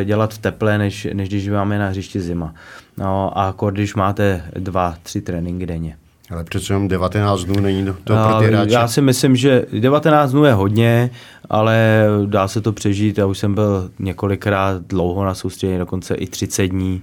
dělat 0.05 0.35
v 0.35 0.39
teple, 0.39 0.79
než, 0.79 1.09
než 1.13 1.29
když 1.29 1.49
máme 1.49 1.79
na 1.79 1.89
hřišti 1.89 2.21
zima. 2.21 2.55
No 2.99 3.39
a 3.39 3.55
když 3.71 3.95
máte 3.95 4.43
dva, 4.59 4.95
tři 5.03 5.21
tréninky 5.21 5.67
denně. 5.67 5.97
Ale 6.31 6.45
přece 6.45 6.73
jenom 6.73 6.89
19 6.89 7.45
dnů 7.45 7.61
není 7.61 7.85
to 7.85 7.93
pro 8.05 8.39
ty 8.39 8.47
hráče. 8.47 8.73
Já 8.73 8.89
si 8.89 9.01
myslím, 9.01 9.37
že 9.37 9.67
19 9.81 10.31
dnů 10.31 10.45
je 10.45 10.53
hodně, 10.53 11.11
ale 11.51 12.07
dá 12.27 12.49
se 12.49 12.61
to 12.61 12.73
přežít. 12.73 13.19
Já 13.19 13.27
už 13.27 13.39
jsem 13.39 13.55
byl 13.55 13.91
několikrát 13.99 14.83
dlouho 14.83 15.25
na 15.25 15.35
soustředění, 15.35 15.79
dokonce 15.79 16.15
i 16.15 16.27
30 16.27 16.67
dní. 16.67 17.03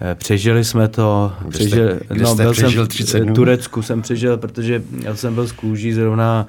Eh, 0.00 0.14
přežili 0.14 0.64
jsme 0.64 0.88
to. 0.88 1.32
Kde 1.40 1.50
přežil, 1.50 1.68
jste, 1.68 2.14
kde 2.14 2.22
no, 2.22 2.34
jste 2.34 2.42
byl 2.42 2.52
přežil 2.52 2.82
jsem 2.82 2.88
30 2.88 3.20
dnů? 3.20 3.34
Turecku 3.34 3.82
jsem 3.82 4.02
přežil, 4.02 4.36
protože 4.36 4.82
já 5.02 5.16
jsem 5.16 5.34
byl 5.34 5.46
z 5.46 5.52
kůží 5.52 5.92
zrovna 5.92 6.46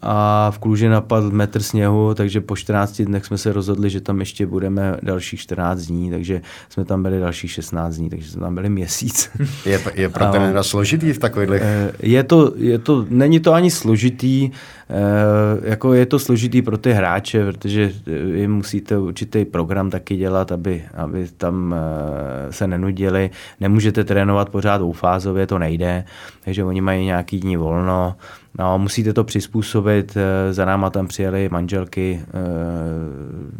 a 0.00 0.50
v 0.50 0.58
Kluži 0.58 0.88
napadl 0.88 1.30
metr 1.30 1.62
sněhu, 1.62 2.14
takže 2.14 2.40
po 2.40 2.56
14 2.56 3.02
dnech 3.02 3.24
jsme 3.24 3.38
se 3.38 3.52
rozhodli, 3.52 3.90
že 3.90 4.00
tam 4.00 4.20
ještě 4.20 4.46
budeme 4.46 4.96
dalších 5.02 5.40
14 5.40 5.80
dní, 5.80 6.10
takže 6.10 6.40
jsme 6.68 6.84
tam 6.84 7.02
byli 7.02 7.20
dalších 7.20 7.50
16 7.50 7.96
dní, 7.96 8.10
takže 8.10 8.30
jsme 8.30 8.40
tam 8.40 8.54
byli 8.54 8.68
měsíc. 8.68 9.30
Je, 9.66 9.80
je 9.94 10.08
pro 10.08 10.26
ten 10.26 10.58
složitý 10.62 11.12
v 11.12 11.18
takových... 11.18 11.50
Eh, 11.62 11.92
je 12.02 12.22
to, 12.22 12.52
je 12.56 12.78
to, 12.78 13.06
není 13.08 13.40
to 13.40 13.52
ani 13.52 13.70
složitý, 13.70 14.50
eh, 14.90 15.70
jako 15.70 15.94
je 15.94 16.06
to 16.06 16.18
složitý 16.18 16.62
pro 16.62 16.78
ty 16.78 16.92
hráče, 16.92 17.44
protože 17.44 17.92
vy 18.04 18.48
musíte 18.48 18.98
určitý 18.98 19.44
program 19.44 19.90
taky 19.90 20.16
dělat, 20.16 20.52
aby, 20.52 20.82
aby 20.94 21.26
tam 21.36 21.74
eh, 21.74 22.52
se 22.52 22.66
nenudili. 22.66 23.30
Nemůžete 23.60 24.04
trénovat 24.04 24.48
pořád 24.48 24.78
dvoufázově, 24.78 25.46
to 25.46 25.58
nejde, 25.58 26.04
takže 26.44 26.64
oni 26.64 26.80
mají 26.80 27.04
nějaký 27.04 27.38
dní 27.40 27.56
volno, 27.56 28.16
No, 28.58 28.78
musíte 28.78 29.12
to 29.12 29.24
přizpůsobit, 29.24 30.16
eh, 30.16 30.52
za 30.52 30.64
náma 30.64 30.90
tam 30.90 31.06
přijeli 31.06 31.48
manželky 31.48 32.20
eh, 32.22 32.32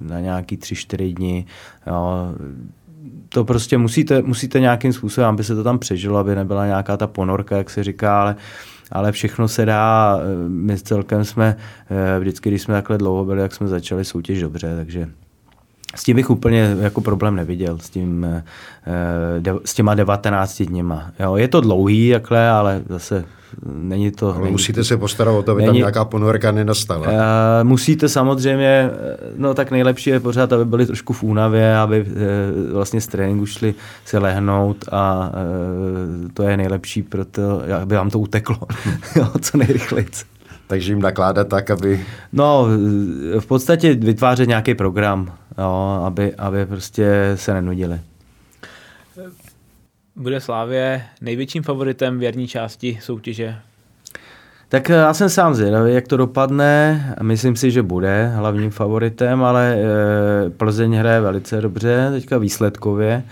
na 0.08 0.20
nějaký 0.20 0.56
tři, 0.56 0.74
čtyři 0.74 1.12
dny. 1.12 1.46
Jo. 1.86 2.34
To 3.28 3.44
prostě 3.44 3.78
musíte, 3.78 4.22
musíte 4.22 4.60
nějakým 4.60 4.92
způsobem, 4.92 5.30
aby 5.30 5.44
se 5.44 5.54
to 5.54 5.64
tam 5.64 5.78
přežilo, 5.78 6.18
aby 6.18 6.34
nebyla 6.34 6.66
nějaká 6.66 6.96
ta 6.96 7.06
ponorka, 7.06 7.56
jak 7.56 7.70
se 7.70 7.84
říká, 7.84 8.20
ale 8.20 8.36
ale 8.94 9.12
všechno 9.12 9.48
se 9.48 9.66
dá. 9.66 10.18
Eh, 10.20 10.48
my 10.48 10.78
celkem 10.78 11.24
jsme, 11.24 11.56
vždycky, 12.18 12.48
když 12.48 12.62
jsme 12.62 12.74
takhle 12.74 12.98
dlouho 12.98 13.24
byli, 13.24 13.42
jak 13.42 13.54
jsme 13.54 13.68
začali 13.68 14.04
soutěž 14.04 14.40
dobře, 14.40 14.76
takže 14.76 15.08
s 15.94 16.04
tím 16.04 16.16
bych 16.16 16.30
úplně 16.30 16.76
jako 16.80 17.00
problém 17.00 17.36
neviděl, 17.36 17.78
s, 17.78 17.90
tím, 17.90 18.26
s 19.64 19.74
těma 19.74 19.94
19 19.94 20.62
dněma. 20.62 21.10
Jo, 21.20 21.36
je 21.36 21.48
to 21.48 21.60
dlouhý 21.60 22.12
takhle, 22.12 22.50
ale 22.50 22.82
zase 22.88 23.24
není 23.66 24.10
to... 24.10 24.34
Ale 24.34 24.40
není, 24.40 24.52
musíte 24.52 24.84
se 24.84 24.96
postarat 24.96 25.32
o 25.32 25.42
to, 25.42 25.52
aby 25.52 25.60
není, 25.60 25.68
tam 25.68 25.76
nějaká 25.76 26.04
ponorka 26.04 26.52
nenastala. 26.52 27.08
Uh, 27.08 27.14
musíte 27.62 28.08
samozřejmě, 28.08 28.90
no 29.36 29.54
tak 29.54 29.70
nejlepší 29.70 30.10
je 30.10 30.20
pořád, 30.20 30.52
aby 30.52 30.64
byli 30.64 30.86
trošku 30.86 31.12
v 31.12 31.22
únavě, 31.22 31.76
aby 31.76 32.00
uh, 32.00 32.72
vlastně 32.72 33.00
z 33.00 33.06
tréninku 33.06 33.46
šli 33.46 33.74
se 34.04 34.18
lehnout 34.18 34.84
a 34.92 35.30
uh, 36.22 36.28
to 36.34 36.42
je 36.42 36.56
nejlepší 36.56 37.02
pro 37.02 37.24
to, 37.24 37.62
aby 37.82 37.96
vám 37.96 38.10
to 38.10 38.18
uteklo 38.18 38.58
jo, 39.16 39.28
co 39.40 39.58
nejrychleji. 39.58 40.06
Takže 40.66 40.92
jim 40.92 41.02
nakládat 41.02 41.48
tak, 41.48 41.70
aby... 41.70 42.06
No, 42.32 42.66
v 43.40 43.46
podstatě 43.46 43.94
vytvářet 43.94 44.48
nějaký 44.48 44.74
program, 44.74 45.32
jo, 45.58 46.02
aby, 46.06 46.34
aby 46.34 46.66
prostě 46.66 47.32
se 47.34 47.54
nenudili. 47.54 48.00
Bude 50.16 50.40
Slávě 50.40 51.02
největším 51.20 51.62
favoritem 51.62 52.18
v 52.18 52.22
jarní 52.22 52.48
části 52.48 52.98
soutěže? 53.02 53.56
Tak 54.68 54.90
eh, 54.90 54.92
já 54.92 55.14
jsem 55.14 55.28
sám 55.28 55.54
zvědavý, 55.54 55.94
jak 55.94 56.08
to 56.08 56.16
dopadne. 56.16 57.14
Myslím 57.22 57.56
si, 57.56 57.70
že 57.70 57.82
bude 57.82 58.32
hlavním 58.36 58.70
favoritem, 58.70 59.44
ale 59.44 59.76
eh, 59.76 60.50
Plzeň 60.50 60.94
hraje 60.94 61.20
velice 61.20 61.60
dobře, 61.60 62.08
teďka 62.12 62.38
výsledkově. 62.38 63.22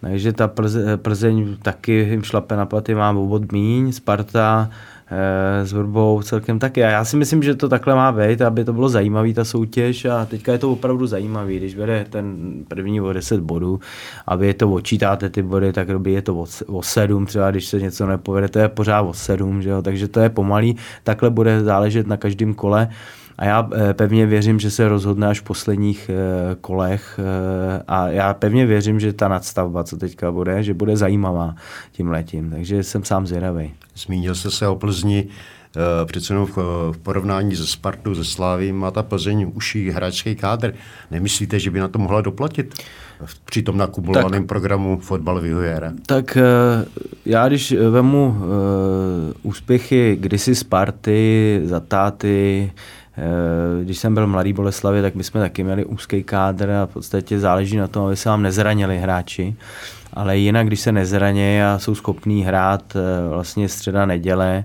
Takže 0.00 0.32
ta 0.32 0.50
Plzeň 0.96 1.56
taky 1.62 1.92
jim 1.92 2.22
šlape 2.22 2.56
na 2.56 2.66
paty, 2.66 2.94
mám 2.94 3.18
obod 3.18 3.52
míň, 3.52 3.92
Sparta 3.92 4.70
s 5.64 5.72
Vrbou 5.72 6.22
celkem 6.22 6.58
taky. 6.58 6.84
A 6.84 6.90
já 6.90 7.04
si 7.04 7.16
myslím, 7.16 7.42
že 7.42 7.54
to 7.54 7.68
takhle 7.68 7.94
má 7.94 8.12
být, 8.12 8.42
aby 8.42 8.64
to 8.64 8.72
bylo 8.72 8.88
zajímavý 8.88 9.34
ta 9.34 9.44
soutěž 9.44 10.04
a 10.04 10.26
teďka 10.26 10.52
je 10.52 10.58
to 10.58 10.72
opravdu 10.72 11.06
zajímavý, 11.06 11.56
když 11.56 11.76
vede 11.76 12.06
ten 12.10 12.54
první 12.68 13.00
o 13.00 13.12
10 13.12 13.40
bodů 13.40 13.80
a 14.26 14.36
vy 14.36 14.54
to 14.54 14.70
odčítáte 14.70 15.30
ty 15.30 15.42
body, 15.42 15.72
tak 15.72 15.88
robí 15.88 16.12
je 16.12 16.22
to 16.22 16.36
o, 16.36 16.46
o 16.66 16.82
7, 16.82 17.26
třeba 17.26 17.50
když 17.50 17.66
se 17.66 17.80
něco 17.80 18.06
nepovede, 18.06 18.48
to 18.48 18.58
je 18.58 18.68
pořád 18.68 19.00
o 19.00 19.12
7, 19.12 19.62
že 19.62 19.70
jo? 19.70 19.82
takže 19.82 20.08
to 20.08 20.20
je 20.20 20.28
pomalý, 20.28 20.76
takhle 21.04 21.30
bude 21.30 21.64
záležet 21.64 22.06
na 22.06 22.16
každém 22.16 22.54
kole. 22.54 22.88
A 23.38 23.44
já 23.44 23.68
eh, 23.74 23.94
pevně 23.94 24.26
věřím, 24.26 24.60
že 24.60 24.70
se 24.70 24.88
rozhodne 24.88 25.28
až 25.28 25.40
v 25.40 25.44
posledních 25.44 26.10
eh, 26.10 26.56
kolech 26.60 27.20
eh, 27.22 27.82
a 27.88 28.08
já 28.08 28.34
pevně 28.34 28.66
věřím, 28.66 29.00
že 29.00 29.12
ta 29.12 29.28
nadstavba, 29.28 29.84
co 29.84 29.96
teďka 29.96 30.32
bude, 30.32 30.62
že 30.62 30.74
bude 30.74 30.96
zajímavá 30.96 31.54
tím 31.92 32.08
letím. 32.08 32.50
Takže 32.50 32.82
jsem 32.82 33.04
sám 33.04 33.26
zvědavý. 33.26 33.72
Zmínil 33.96 34.34
jste 34.34 34.50
se 34.50 34.68
o 34.68 34.76
Plzni, 34.76 35.28
přece 36.04 36.32
jenom 36.32 36.46
v 36.92 36.98
porovnání 37.02 37.56
se 37.56 37.66
Spartou, 37.66 38.14
ze 38.14 38.24
Slávy 38.24 38.72
má 38.72 38.90
ta 38.90 39.02
Plzeň 39.02 39.52
uší 39.54 39.90
hráčský 39.90 40.34
kádr. 40.34 40.74
Nemyslíte, 41.10 41.58
že 41.58 41.70
by 41.70 41.80
na 41.80 41.88
to 41.88 41.98
mohla 41.98 42.20
doplatit 42.20 42.74
při 43.44 43.62
tom 43.62 43.76
nakumulovaném 43.76 44.42
tak, 44.42 44.48
programu 44.48 44.98
fotbalového 45.00 45.60
jara? 45.60 45.92
Tak 46.06 46.38
já 47.26 47.48
když 47.48 47.72
vemu 47.72 48.36
úspěchy 49.42 50.16
kdysi 50.20 50.54
Sparty, 50.54 51.60
Zatáty, 51.64 52.70
když 53.82 53.98
jsem 53.98 54.14
byl 54.14 54.26
mladý 54.26 54.52
Boleslavě, 54.52 55.02
tak 55.02 55.14
my 55.14 55.24
jsme 55.24 55.40
taky 55.40 55.64
měli 55.64 55.84
úzký 55.84 56.22
kádr 56.22 56.70
a 56.70 56.86
v 56.86 56.90
podstatě 56.92 57.40
záleží 57.40 57.76
na 57.76 57.88
tom, 57.88 58.06
aby 58.06 58.16
se 58.16 58.28
vám 58.28 58.42
nezranili 58.42 58.98
hráči. 58.98 59.54
Ale 60.12 60.38
jinak, 60.38 60.66
když 60.66 60.80
se 60.80 60.92
nezraně 60.92 61.68
a 61.68 61.78
jsou 61.78 61.94
schopní 61.94 62.44
hrát 62.44 62.96
eh, 62.96 63.28
vlastně 63.28 63.68
středa 63.68 64.06
neděle, 64.06 64.64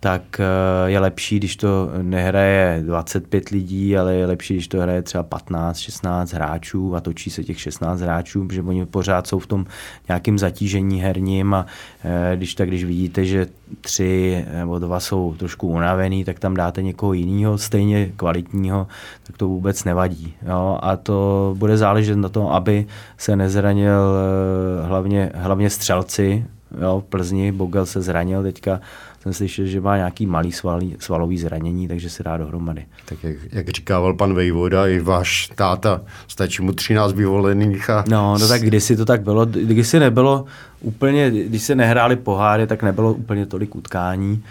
tak 0.00 0.40
eh, 0.40 0.44
je 0.90 0.98
lepší, 0.98 1.36
když 1.38 1.56
to 1.56 1.90
nehraje 2.02 2.82
25 2.86 3.48
lidí, 3.48 3.96
ale 3.96 4.14
je 4.14 4.26
lepší, 4.26 4.54
když 4.54 4.68
to 4.68 4.80
hraje 4.80 5.02
třeba 5.02 5.22
15, 5.22 5.78
16 5.78 6.32
hráčů 6.32 6.96
a 6.96 7.00
točí 7.00 7.30
se 7.30 7.44
těch 7.44 7.60
16 7.60 8.00
hráčů, 8.00 8.46
protože 8.46 8.62
oni 8.62 8.86
pořád 8.86 9.26
jsou 9.26 9.38
v 9.38 9.46
tom 9.46 9.66
nějakém 10.08 10.38
zatížení 10.38 11.00
herním 11.02 11.54
a 11.54 11.66
eh, 12.04 12.36
když 12.36 12.54
tak, 12.54 12.68
když 12.68 12.84
vidíte, 12.84 13.24
že 13.24 13.46
tři 13.80 14.44
nebo 14.52 14.78
dva 14.78 15.00
jsou 15.00 15.34
trošku 15.38 15.68
unavený, 15.68 16.24
tak 16.24 16.38
tam 16.38 16.54
dáte 16.54 16.82
někoho 16.82 17.12
jiného, 17.12 17.58
stejně 17.58 18.12
kvalitního, 18.16 18.86
tak 19.22 19.36
to 19.36 19.48
vůbec 19.48 19.84
nevadí. 19.84 20.34
Jo? 20.46 20.78
A 20.82 20.96
to 20.96 21.54
bude 21.58 21.76
záležet 21.76 22.16
na 22.16 22.28
tom, 22.28 22.46
aby 22.46 22.86
se 23.16 23.36
nezranil 23.36 23.92
eh, 23.92 24.86
hlavně, 24.86 25.30
hlavně 25.34 25.70
střelci, 25.70 26.44
jo, 26.80 27.02
v 27.06 27.10
Plzni, 27.10 27.52
Bogel 27.52 27.86
se 27.86 28.02
zranil 28.02 28.42
teďka 28.42 28.80
jsem 29.22 29.32
slyšel, 29.32 29.66
že 29.66 29.80
má 29.80 29.96
nějaký 29.96 30.26
malý 30.26 30.52
svalý, 30.52 30.96
svalový 30.98 31.38
zranění, 31.38 31.88
takže 31.88 32.10
se 32.10 32.22
dá 32.22 32.36
dohromady. 32.36 32.86
Tak 33.04 33.24
jak, 33.24 33.36
jak 33.52 33.68
říkával 33.68 34.14
pan 34.14 34.34
Vejvoda, 34.34 34.86
i 34.86 35.00
váš 35.00 35.50
táta, 35.54 36.00
stačí 36.28 36.62
mu 36.62 36.72
13 36.72 37.12
vyvolených 37.12 37.90
a... 37.90 38.04
No, 38.08 38.38
no 38.38 38.48
tak 38.48 38.62
kdysi 38.62 38.96
to 38.96 39.04
tak 39.04 39.22
bylo, 39.22 39.46
kdysi 39.46 39.98
nebylo 40.00 40.44
úplně, 40.80 41.30
když 41.30 41.62
se 41.62 41.74
nehráli 41.74 42.16
poháry, 42.16 42.66
tak 42.66 42.82
nebylo 42.82 43.12
úplně 43.12 43.46
tolik 43.46 43.76
utkání. 43.76 44.42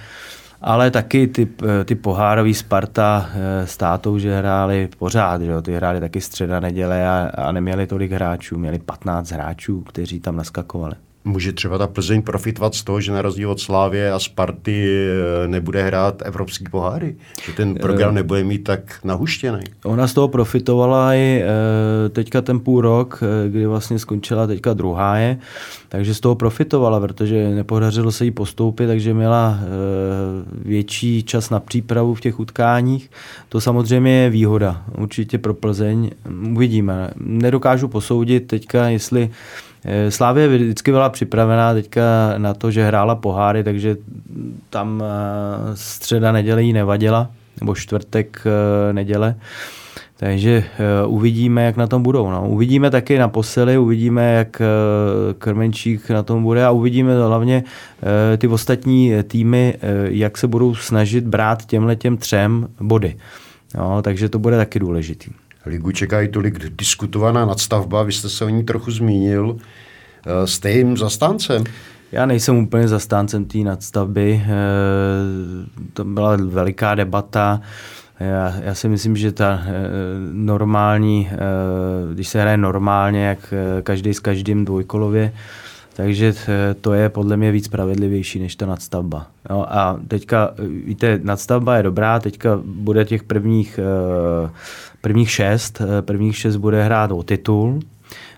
Ale 0.61 0.91
taky 0.91 1.27
ty, 1.27 1.47
ty 1.85 1.95
pohárový 1.95 2.53
Sparta 2.53 3.29
eh, 3.33 3.67
s 3.67 3.77
tátou, 3.77 4.17
že 4.17 4.37
hráli 4.37 4.89
pořád, 4.97 5.41
že 5.41 5.51
jo? 5.51 5.61
ty 5.61 5.75
hráli 5.75 5.99
taky 5.99 6.21
středa 6.21 6.59
neděle 6.59 7.07
a, 7.09 7.31
a 7.35 7.51
neměli 7.51 7.87
tolik 7.87 8.11
hráčů, 8.11 8.57
měli 8.57 8.79
15 8.79 9.31
hráčů, 9.31 9.81
kteří 9.81 10.19
tam 10.19 10.35
naskakovali. 10.35 10.95
Může 11.27 11.53
třeba 11.53 11.77
ta 11.77 11.87
Plzeň 11.87 12.21
profitovat 12.21 12.75
z 12.75 12.83
toho, 12.83 13.01
že 13.01 13.11
na 13.11 13.21
rozdíl 13.21 13.51
od 13.51 13.59
Slávě 13.59 14.11
a 14.11 14.19
Sparty 14.19 14.87
eh, 14.87 15.47
nebude 15.47 15.83
hrát 15.83 16.21
evropský 16.25 16.65
poháry? 16.71 17.15
Že 17.45 17.53
ten 17.53 17.75
program 17.75 18.09
eh, 18.09 18.13
nebude 18.13 18.43
mít 18.43 18.63
tak 18.63 18.99
nahuštěný? 19.03 19.59
Ona 19.83 20.07
z 20.07 20.13
toho 20.13 20.27
profitovala 20.27 21.13
i 21.13 21.43
eh, 21.43 22.09
teďka 22.09 22.41
ten 22.41 22.59
půl 22.59 22.81
rok, 22.81 23.23
kdy 23.47 23.65
vlastně 23.65 23.99
skončila 23.99 24.47
teďka 24.47 24.73
druhá 24.73 25.17
je, 25.17 25.37
takže 25.89 26.13
z 26.13 26.19
toho 26.19 26.35
profitovala, 26.35 26.99
protože 26.99 27.49
nepodařilo 27.49 28.11
se 28.11 28.25
jí 28.25 28.31
postoupit, 28.31 28.87
takže 28.87 29.13
měla 29.13 29.59
větší 30.51 31.23
čas 31.23 31.49
na 31.49 31.59
přípravu 31.59 32.13
v 32.13 32.21
těch 32.21 32.39
utkáních. 32.39 33.11
To 33.49 33.61
samozřejmě 33.61 34.11
je 34.11 34.29
výhoda 34.29 34.83
určitě 34.97 35.37
pro 35.37 35.53
Plzeň. 35.53 36.09
Uvidíme. 36.51 37.11
Nedokážu 37.19 37.87
posoudit 37.87 38.47
teďka, 38.47 38.89
jestli 38.89 39.29
Slávě 40.09 40.47
vždycky 40.47 40.91
byla 40.91 41.09
připravená 41.09 41.73
teďka 41.73 42.01
na 42.37 42.53
to, 42.53 42.71
že 42.71 42.85
hrála 42.85 43.15
poháry, 43.15 43.63
takže 43.63 43.95
tam 44.69 45.03
eh, 45.05 45.75
středa 45.75 46.31
neděle 46.31 46.63
jí 46.63 46.73
nevadila, 46.73 47.29
nebo 47.61 47.75
čtvrtek 47.75 48.41
eh, 48.45 48.93
neděle. 48.93 49.35
Takže 50.19 50.63
uvidíme, 51.07 51.65
jak 51.65 51.77
na 51.77 51.87
tom 51.87 52.03
budou. 52.03 52.31
No. 52.31 52.49
Uvidíme 52.49 52.89
taky 52.89 53.17
na 53.17 53.27
posily, 53.27 53.77
uvidíme, 53.77 54.33
jak 54.33 54.61
Krmenčík 55.37 56.09
na 56.09 56.23
tom 56.23 56.43
bude 56.43 56.65
a 56.65 56.71
uvidíme 56.71 57.25
hlavně 57.25 57.63
ty 58.37 58.47
ostatní 58.47 59.13
týmy, 59.23 59.77
jak 60.03 60.37
se 60.37 60.47
budou 60.47 60.75
snažit 60.75 61.27
brát 61.27 61.65
těmhle 61.65 61.95
těm 61.95 62.17
třem 62.17 62.67
body. 62.81 63.15
No, 63.77 64.01
takže 64.01 64.29
to 64.29 64.39
bude 64.39 64.57
taky 64.57 64.79
důležitý. 64.79 65.31
Ligu 65.67 65.91
čeká 65.91 66.21
i 66.21 66.27
tolik 66.27 66.59
diskutovaná 66.69 67.45
nadstavba, 67.45 68.03
vy 68.03 68.11
jste 68.11 68.29
se 68.29 68.45
o 68.45 68.49
ní 68.49 68.63
trochu 68.63 68.91
zmínil. 68.91 69.57
Eh, 70.25 70.47
jste 70.47 70.71
jim 70.71 70.97
zastáncem? 70.97 71.63
Já 72.11 72.25
nejsem 72.25 72.57
úplně 72.57 72.87
zastáncem 72.87 73.45
té 73.45 73.57
nadstavby. 73.57 74.43
Eh, 74.43 74.49
to 75.93 76.03
byla 76.03 76.35
veliká 76.35 76.95
debata. 76.95 77.61
Já, 78.19 78.53
já 78.63 78.75
si 78.75 78.89
myslím, 78.89 79.17
že 79.17 79.31
ta 79.31 79.61
eh, 79.63 79.73
normální, 80.31 81.29
když 82.13 82.27
se 82.27 82.41
hraje 82.41 82.57
normálně, 82.57 83.25
jak 83.25 83.53
každý 83.83 84.13
s 84.13 84.19
každým 84.19 84.65
dvojkolově, 84.65 85.33
takže 85.93 86.33
to 86.81 86.93
je 86.93 87.09
podle 87.09 87.37
mě 87.37 87.51
víc 87.51 87.65
spravedlivější 87.65 88.39
než 88.39 88.55
ta 88.55 88.65
nadstavba. 88.65 89.27
No 89.49 89.73
a 89.77 89.99
teďka, 90.07 90.51
víte, 90.85 91.19
nadstavba 91.23 91.77
je 91.77 91.83
dobrá, 91.83 92.19
teďka 92.19 92.59
bude 92.65 93.05
těch 93.05 93.23
prvních, 93.23 93.79
prvních 95.07 95.31
šest, 95.31 95.81
prvních 96.01 96.37
šest 96.37 96.55
bude 96.55 96.83
hrát 96.83 97.11
o 97.11 97.23
titul, 97.23 97.79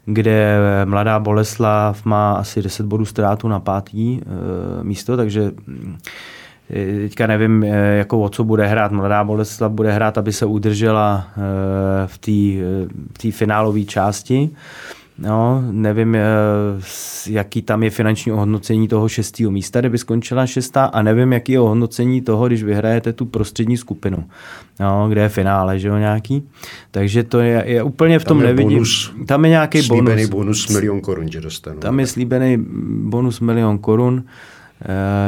kde 0.06 0.58
mladá 0.86 1.20
Boleslav 1.20 2.06
má 2.06 2.34
asi 2.34 2.62
10 2.62 2.86
bodů 2.86 3.06
ztrátu 3.06 3.48
na 3.48 3.60
pátý 3.60 4.20
e, 4.20 4.24
místo, 4.84 5.18
takže 5.18 5.52
e, 6.70 6.86
teďka 7.02 7.28
nevím, 7.28 7.64
jako 7.98 8.20
o 8.22 8.30
co 8.30 8.44
bude 8.44 8.68
hrát. 8.68 8.92
Mladá 8.92 9.24
Boleslav 9.24 9.72
bude 9.72 9.92
hrát, 9.92 10.18
aby 10.18 10.34
se 10.34 10.46
udržela 10.46 11.28
v 12.06 12.18
té 13.22 13.32
finálové 13.32 13.84
části. 13.84 14.50
No, 15.22 15.64
nevím, 15.72 16.16
eh, 16.16 16.22
jaký 17.28 17.62
tam 17.62 17.84
je 17.84 17.90
finanční 17.90 18.32
ohodnocení 18.32 18.88
toho 18.88 19.10
šestého 19.10 19.52
místa, 19.52 19.80
kde 19.80 19.90
by 19.90 19.98
skončila 19.98 20.46
šestá 20.46 20.86
a 20.86 21.02
nevím, 21.02 21.34
jaký 21.34 21.52
je 21.52 21.60
ohodnocení 21.60 22.22
toho, 22.22 22.48
když 22.48 22.64
vyhrajete 22.64 23.14
tu 23.14 23.26
prostřední 23.26 23.78
skupinu, 23.78 24.24
no, 24.80 25.10
kde 25.10 25.22
je 25.22 25.30
finále, 25.30 25.80
že 25.80 25.88
jo, 25.88 25.98
nějaký. 25.98 26.44
Takže 26.92 27.24
to 27.24 27.40
je, 27.40 27.64
je 27.68 27.84
úplně 27.84 28.20
v 28.20 28.26
tom 28.26 28.38
tam 28.38 28.48
nevidím. 28.48 28.74
Bonus, 28.74 29.14
tam 29.28 29.46
je 29.46 29.50
nějaký 29.50 29.82
bonus. 29.88 30.30
bonus 30.30 30.68
milion 30.68 31.02
korun, 31.02 31.32
že 31.32 31.42
dostanu. 31.42 31.80
Tam 31.80 32.00
je 32.00 32.08
slíbený 32.08 32.58
bonus 33.04 33.40
milion 33.40 33.78
korun. 33.78 34.24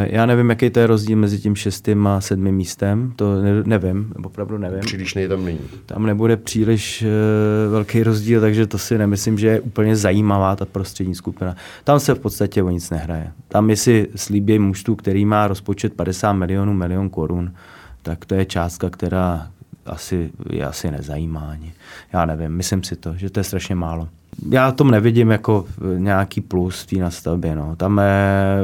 Já 0.03 0.25
nevím, 0.25 0.49
jaký 0.49 0.69
to 0.69 0.79
je 0.79 0.87
rozdíl 0.87 1.17
mezi 1.17 1.39
tím 1.39 1.55
šestým 1.55 2.07
a 2.07 2.21
sedmým 2.21 2.55
místem, 2.55 3.13
to 3.15 3.41
nevím, 3.65 4.13
opravdu 4.23 4.57
nevím. 4.57 4.79
Příliš 4.79 5.13
nej 5.13 5.27
tam 5.27 5.45
není. 5.45 5.59
Tam 5.85 6.05
nebude 6.05 6.37
příliš 6.37 7.01
eh, 7.01 7.69
velký 7.69 8.03
rozdíl, 8.03 8.41
takže 8.41 8.67
to 8.67 8.77
si 8.77 8.97
nemyslím, 8.97 9.37
že 9.37 9.47
je 9.47 9.59
úplně 9.59 9.95
zajímavá 9.95 10.55
ta 10.55 10.65
prostřední 10.65 11.15
skupina. 11.15 11.55
Tam 11.83 11.99
se 11.99 12.13
v 12.13 12.19
podstatě 12.19 12.63
o 12.63 12.69
nic 12.69 12.89
nehraje. 12.89 13.31
Tam 13.47 13.69
jestli 13.69 14.07
slíbí 14.15 14.59
mužstvu, 14.59 14.95
který 14.95 15.25
má 15.25 15.47
rozpočet 15.47 15.93
50 15.93 16.33
milionů, 16.33 16.73
milion 16.73 17.09
korun, 17.09 17.53
tak 18.01 18.25
to 18.25 18.35
je 18.35 18.45
částka, 18.45 18.89
která 18.89 19.47
asi, 19.85 20.31
je 20.49 20.65
asi 20.65 20.91
nezajímá 20.91 21.41
ani. 21.51 21.73
Já 22.13 22.25
nevím, 22.25 22.51
myslím 22.51 22.83
si 22.83 22.95
to, 22.95 23.13
že 23.17 23.29
to 23.29 23.39
je 23.39 23.43
strašně 23.43 23.75
málo 23.75 24.07
já 24.49 24.71
tom 24.71 24.91
nevidím 24.91 25.31
jako 25.31 25.65
nějaký 25.97 26.41
plus 26.41 26.81
v 26.81 26.85
té 26.87 26.95
nastavbě. 26.95 27.55
No. 27.55 27.75
Tam 27.75 27.99
e, 27.99 28.03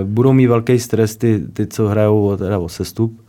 budou 0.03 0.33
mít 0.33 0.47
velký 0.47 0.79
stres 0.79 1.15
ty, 1.15 1.43
ty 1.53 1.67
co 1.67 1.87
hrajou 1.87 2.27
o, 2.27 2.37
teda 2.37 2.59
o 2.59 2.69
sestup. 2.69 3.21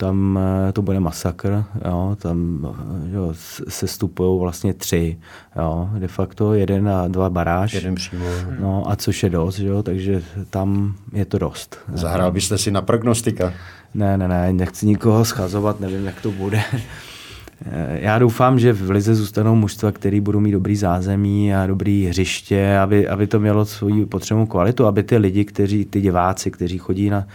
Tam 0.00 0.38
e, 0.68 0.72
to 0.72 0.82
bude 0.82 1.00
masakr. 1.00 1.64
Jo. 1.84 2.16
Tam 2.22 2.68
jo, 3.12 3.34
sestupují 3.68 4.40
vlastně 4.40 4.74
tři. 4.74 5.18
Jo. 5.56 5.90
De 5.98 6.08
facto 6.08 6.54
jeden 6.54 6.88
a 6.88 7.08
dva 7.08 7.30
baráž. 7.30 7.72
Jeden 7.72 7.94
přímo. 7.94 8.24
No, 8.60 8.90
a 8.90 8.96
což 8.96 9.22
je 9.22 9.30
dost, 9.30 9.58
jo. 9.58 9.82
takže 9.82 10.22
tam 10.50 10.94
je 11.12 11.24
to 11.24 11.38
dost. 11.38 11.78
Zahrál 11.92 12.32
byste 12.32 12.58
si 12.58 12.70
na 12.70 12.82
prognostika? 12.82 13.52
Ne, 13.94 14.18
ne, 14.18 14.28
ne, 14.28 14.52
nechci 14.52 14.86
nikoho 14.86 15.24
schazovat, 15.24 15.80
nevím, 15.80 16.06
jak 16.06 16.20
to 16.20 16.30
bude. 16.30 16.62
Eh, 17.66 17.98
já 18.02 18.18
doufám, 18.18 18.58
že 18.58 18.72
v 18.72 18.90
Lize 18.90 19.14
zůstanou 19.14 19.54
mužstva, 19.54 19.92
který 19.92 20.20
budou 20.20 20.40
mít 20.40 20.52
dobrý 20.52 20.76
zázemí 20.76 21.54
a 21.54 21.66
dobrý 21.66 22.06
hřiště, 22.06 22.78
aby, 22.78 23.08
aby 23.08 23.26
to 23.26 23.40
mělo 23.40 23.64
svoji 23.64 24.06
potřebnou 24.06 24.46
kvalitu, 24.46 24.86
aby 24.86 25.02
ty 25.02 25.16
lidi, 25.16 25.44
kteří, 25.44 25.84
ty 25.84 26.00
diváci, 26.00 26.50
kteří 26.50 26.78
chodí 26.78 27.10
na, 27.10 27.26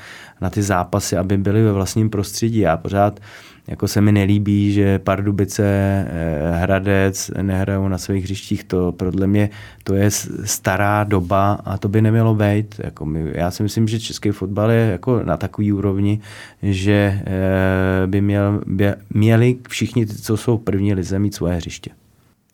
na 0.42 0.50
ty 0.50 0.62
zápasy, 0.62 1.18
aby 1.18 1.38
byli 1.38 1.64
ve 1.64 1.72
vlastním 1.72 2.10
prostředí. 2.10 2.60
Já 2.60 2.78
pořád 2.78 3.20
jako 3.68 3.88
se 3.88 4.02
mi 4.02 4.12
nelíbí, 4.12 4.74
že 4.74 5.00
Pardubice, 5.00 5.64
eh, 5.66 6.52
Hradec 6.56 7.32
nehrajou 7.42 7.88
na 7.88 7.98
svých 7.98 8.24
hřištích. 8.24 8.64
To 8.64 8.92
podle 8.92 9.28
mě 9.28 9.50
to 9.84 9.94
je 9.94 10.12
stará 10.44 11.04
doba 11.04 11.54
a 11.66 11.78
to 11.78 11.90
by 11.90 12.02
nemělo 12.02 12.36
být. 12.36 12.76
Jako 12.84 13.06
my, 13.06 13.32
já 13.34 13.52
si 13.52 13.64
myslím, 13.64 13.88
že 13.88 14.00
český 14.00 14.32
fotbal 14.32 14.72
je 14.72 14.88
jako 14.92 15.24
na 15.24 15.38
takový 15.38 15.74
úrovni, 15.74 16.20
že 16.64 17.22
eh, 17.26 18.08
by 18.08 18.22
měl, 18.22 18.62
by, 18.66 18.94
měli 19.10 19.58
všichni, 19.68 20.08
co 20.08 20.38
jsou 20.38 20.58
první 20.58 20.94
lize, 20.94 21.20
mít 21.20 21.36
svoje 21.36 21.56
hřiště. 21.56 21.92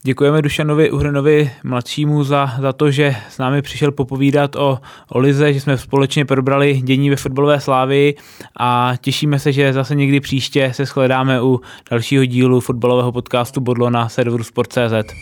Děkujeme 0.04 0.42
Dušanovi 0.42 0.92
Uhrnovi 0.92 1.52
mladšímu 1.64 2.24
za, 2.24 2.54
za 2.60 2.74
to, 2.74 2.92
že 2.92 3.16
s 3.30 3.38
námi 3.38 3.62
přišel 3.62 3.92
popovídat 3.92 4.56
o, 4.56 4.80
o 5.10 5.20
Lize, 5.20 5.54
že 5.54 5.62
jsme 5.62 5.78
společně 5.78 6.26
probrali 6.26 6.82
dění 6.82 7.10
ve 7.10 7.16
fotbalové 7.16 7.60
slávy 7.60 8.16
a 8.60 8.94
těšíme 9.02 9.40
se, 9.40 9.52
že 9.52 9.74
zase 9.74 9.96
někdy 9.96 10.20
příště 10.20 10.74
se 10.74 10.86
shledáme 10.86 11.42
u 11.42 11.62
dalšího 11.92 12.26
dílu 12.26 12.60
fotbalového 12.60 13.12
podcastu 13.12 13.62
Bodlo 13.62 13.90
na 13.90 14.10
serveru 14.10 14.44
Sport.cz. 14.44 15.14